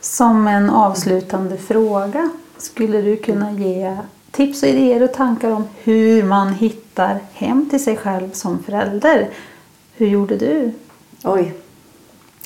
Som 0.00 0.46
en 0.46 0.70
avslutande 0.70 1.56
fråga, 1.56 2.30
skulle 2.56 3.02
du 3.02 3.16
kunna 3.16 3.52
ge 3.52 3.96
tips 4.30 4.62
och 4.62 4.68
idéer 4.68 5.02
och 5.02 5.12
tankar 5.12 5.50
om 5.50 5.64
hur 5.82 6.22
man 6.22 6.52
hittar 6.52 7.18
hem 7.32 7.70
till 7.70 7.84
sig 7.84 7.96
själv 7.96 8.30
som 8.32 8.62
förälder? 8.62 9.30
Hur 9.92 10.06
gjorde 10.06 10.36
du? 10.36 10.72
Oj, 11.24 11.54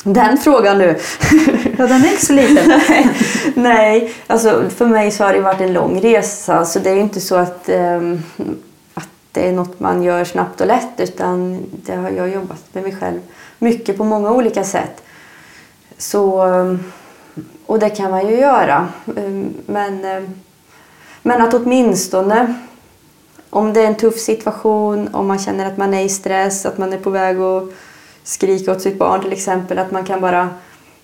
den 0.05 0.39
frågan 0.39 0.79
du. 0.79 0.87
Ja, 1.79 1.87
den 1.87 2.05
är 2.05 2.11
inte 2.11 2.27
så 2.27 2.33
liten. 2.33 2.81
Nej, 3.55 4.15
alltså 4.27 4.71
för 4.77 4.87
mig 4.87 5.11
så 5.11 5.25
har 5.25 5.33
det 5.33 5.41
varit 5.41 5.61
en 5.61 5.73
lång 5.73 6.01
resa. 6.01 6.65
Så 6.65 6.79
det 6.79 6.91
är 6.91 6.95
ju 6.95 7.01
inte 7.01 7.21
så 7.21 7.37
att, 7.37 7.69
um, 7.69 8.23
att 8.95 9.09
det 9.33 9.49
är 9.49 9.53
något 9.53 9.81
man 9.81 10.03
gör 10.03 10.25
snabbt 10.25 10.61
och 10.61 10.67
lätt. 10.67 10.93
Utan 10.97 11.63
det 11.71 11.95
har 11.95 12.11
jag 12.11 12.29
jobbat 12.29 12.65
med 12.73 12.83
mig 12.83 12.97
själv 13.01 13.21
mycket 13.59 13.97
på 13.97 14.05
många 14.05 14.33
olika 14.33 14.65
sätt. 14.65 15.03
Så, 15.99 16.43
och 17.67 17.79
det 17.79 17.91
kan 17.91 18.11
man 18.11 18.29
ju 18.29 18.37
göra. 18.37 18.89
Um, 19.05 19.55
men, 19.67 20.03
men 21.23 21.43
att 21.43 21.55
åtminstone 21.55 22.55
om 23.51 23.73
det 23.73 23.81
är 23.81 23.87
en 23.87 23.97
tuff 23.97 24.19
situation, 24.19 25.09
om 25.13 25.27
man 25.27 25.39
känner 25.39 25.67
att 25.67 25.77
man 25.77 25.95
är 25.95 26.03
i 26.03 26.09
stress, 26.09 26.67
att 26.67 26.79
man 26.79 26.93
är 26.93 26.99
på 26.99 27.11
väg 27.11 27.41
att 27.41 27.63
skrika 28.25 28.73
åt 28.73 28.83
sitt 28.83 28.99
barn 28.99 29.21
till 29.21 29.33
exempel, 29.33 29.79
att 29.79 29.91
man 29.91 30.05
kan 30.05 30.21
bara 30.21 30.51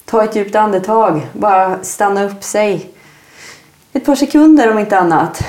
ta 0.05 0.25
ett 0.25 0.37
djupt 0.37 0.55
andetag, 0.55 1.27
bara 1.33 1.83
stanna 1.83 2.25
upp 2.25 2.45
sig 2.45 2.91
ett 3.93 4.05
par 4.05 4.15
sekunder 4.15 4.71
om 4.71 4.79
inte 4.79 4.99
annat 4.99 5.43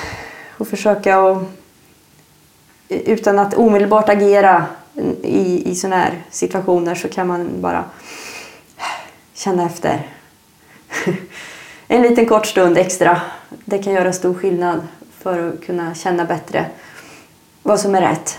och 0.58 0.68
försöka 0.68 1.18
att 1.18 1.38
utan 2.88 3.38
att 3.38 3.54
omedelbart 3.54 4.08
agera 4.08 4.66
i, 5.22 5.70
i 5.70 5.74
sådana 5.74 5.96
här 5.96 6.22
situationer 6.30 6.94
så 6.94 7.08
kan 7.08 7.26
man 7.26 7.48
bara 7.60 7.84
känna 9.34 9.66
efter. 9.66 10.06
En 11.88 12.02
liten 12.02 12.26
kort 12.26 12.46
stund 12.46 12.78
extra, 12.78 13.20
det 13.64 13.78
kan 13.78 13.92
göra 13.92 14.12
stor 14.12 14.34
skillnad 14.34 14.88
för 15.18 15.48
att 15.48 15.64
kunna 15.64 15.94
känna 15.94 16.24
bättre 16.24 16.66
vad 17.62 17.80
som 17.80 17.94
är 17.94 18.00
rätt. 18.00 18.38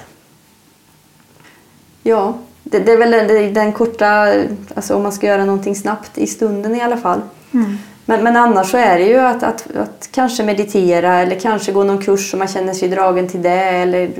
Ja, 2.03 2.37
det, 2.63 2.79
det 2.79 2.91
är 2.91 2.97
väl 2.97 3.11
den, 3.11 3.53
den 3.53 3.73
korta, 3.73 4.33
alltså 4.75 4.95
om 4.95 5.03
man 5.03 5.11
ska 5.11 5.27
göra 5.27 5.45
någonting 5.45 5.75
snabbt 5.75 6.17
i 6.17 6.27
stunden 6.27 6.75
i 6.75 6.81
alla 6.81 6.97
fall. 6.97 7.21
Mm. 7.53 7.77
Men, 8.05 8.23
men 8.23 8.37
annars 8.37 8.71
så 8.71 8.77
är 8.77 8.99
det 8.99 9.05
ju 9.05 9.19
att, 9.19 9.43
att, 9.43 9.67
att 9.75 10.09
kanske 10.11 10.43
meditera 10.43 11.19
eller 11.19 11.39
kanske 11.39 11.71
gå 11.71 11.83
någon 11.83 12.01
kurs 12.01 12.33
om 12.33 12.39
man 12.39 12.47
känner 12.47 12.73
sig 12.73 12.89
dragen 12.89 13.27
till 13.27 13.41
det 13.41 13.49
eller 13.49 14.11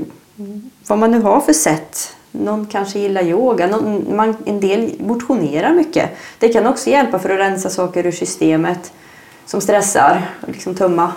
vad 0.88 1.00
man 1.00 1.12
nu 1.12 1.22
har 1.22 1.40
för 1.40 1.54
sätt. 1.54 2.16
Någon 2.32 2.66
kanske 2.66 3.00
gillar 3.00 3.24
yoga, 3.24 3.68
någon, 3.68 4.16
man, 4.16 4.36
en 4.46 4.60
del 4.60 4.92
motionerar 5.00 5.74
mycket. 5.74 6.10
Det 6.40 6.50
kan 6.50 6.68
också 6.68 6.90
hjälpa 6.90 7.20
för 7.20 7.30
att 7.30 7.40
rensa 7.40 7.70
saker 7.70 8.06
ur 8.06 8.12
systemet 8.12 8.94
som 9.46 9.62
stressar 9.62 10.22
och 10.42 10.50
liksom 10.50 10.76
tömma. 10.76 11.12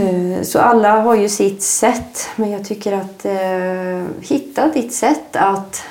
Eh, 0.00 0.42
Så 0.42 0.58
alla 0.58 1.00
har 1.00 1.14
ju 1.14 1.28
sitt 1.28 1.62
sätt, 1.62 2.28
men 2.36 2.50
jag 2.50 2.64
tycker 2.64 2.92
att 2.92 3.24
eh, 3.24 4.06
hitta 4.20 4.68
ditt 4.68 4.92
sätt 4.92 5.36
att 5.36 5.82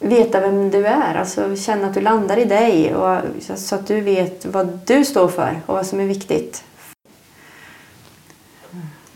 veta 0.00 0.40
vem 0.40 0.70
du 0.70 0.86
är. 0.86 1.14
Alltså 1.14 1.56
känna 1.56 1.86
att 1.86 1.94
du 1.94 2.00
landar 2.00 2.36
i 2.36 2.44
dig 2.44 2.94
och, 2.94 3.20
så 3.56 3.74
att 3.74 3.86
du 3.86 4.00
vet 4.00 4.46
vad 4.46 4.78
du 4.86 5.04
står 5.04 5.28
för 5.28 5.60
och 5.66 5.74
vad 5.74 5.86
som 5.86 6.00
är 6.00 6.06
viktigt. 6.06 6.64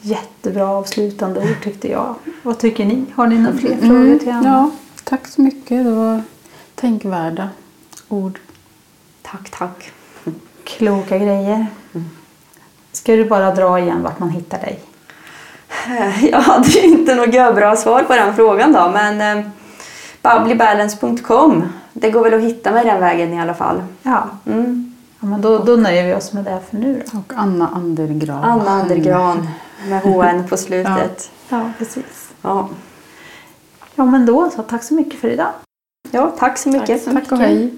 Jättebra 0.01 0.69
avslutande 0.69 1.41
ord 1.41 1.63
tyckte 1.65 1.89
jag. 1.91 2.15
Vad 2.43 2.59
tycker 2.59 2.85
ni? 2.85 3.05
Har 3.15 3.27
ni 3.27 3.39
några 3.39 3.59
fler 3.59 3.77
frågor 3.77 4.19
till 4.19 4.31
Anna? 4.31 4.49
Ja, 4.49 4.71
tack 5.05 5.29
så 5.29 5.41
mycket. 5.43 5.85
Det 5.85 5.91
var 5.91 6.23
tänkvärda 6.75 7.49
ord. 8.09 8.39
Tack, 9.23 9.51
tack. 9.51 9.91
Kloka 10.65 11.19
grejer. 11.19 11.67
Ska 12.93 13.13
du 13.17 13.25
bara 13.25 13.55
dra 13.55 13.79
igen 13.79 14.03
vart 14.03 14.19
man 14.19 14.31
hittar 14.31 14.59
dig? 14.59 14.81
Jag 16.31 16.41
hade 16.41 16.79
inte 16.81 17.15
något 17.15 17.55
bra 17.55 17.77
svar 17.77 18.03
på 18.03 18.13
den 18.15 18.35
frågan 18.37 18.73
då, 18.73 18.89
men 18.95 19.39
eh, 19.39 19.45
bubblybalance.com. 20.23 21.65
Det 21.93 22.11
går 22.11 22.23
väl 22.25 22.35
att 22.35 22.41
hitta 22.43 22.73
mig 22.73 22.85
den 22.85 23.01
vägen 23.01 23.33
i 23.33 23.41
alla 23.41 23.55
fall. 23.55 23.83
Ja, 24.03 24.25
Mm. 24.47 24.95
ja 25.21 25.27
men 25.27 25.41
då, 25.41 25.59
då 25.59 25.77
nöjer 25.77 26.07
vi 26.07 26.15
oss 26.15 26.33
med 26.33 26.45
det 26.45 26.61
för 26.71 26.77
nu 26.77 27.03
då. 27.13 27.19
Och 27.19 27.33
Anna 27.37 27.69
Andergran. 27.69 28.45
Anna 28.45 28.71
Andergran 28.71 29.49
med 29.89 30.03
HN 30.03 30.49
på 30.49 30.57
slutet. 30.67 31.31
Ja, 31.49 31.71
precis. 31.79 32.31
Ja. 32.43 32.69
Ja, 33.95 34.05
men 34.05 34.27
då 34.27 34.51
så. 34.51 34.63
Tack 34.63 34.83
så 34.83 34.95
mycket 34.95 35.21
för 35.21 35.29
idag. 35.29 35.51
Ja, 36.11 36.33
tack 36.39 36.59
så 36.59 36.69
mycket. 36.69 37.05
Tack 37.05 37.15
så 37.15 37.21
Tack 37.21 37.33
och 37.33 37.39
hej. 37.39 37.75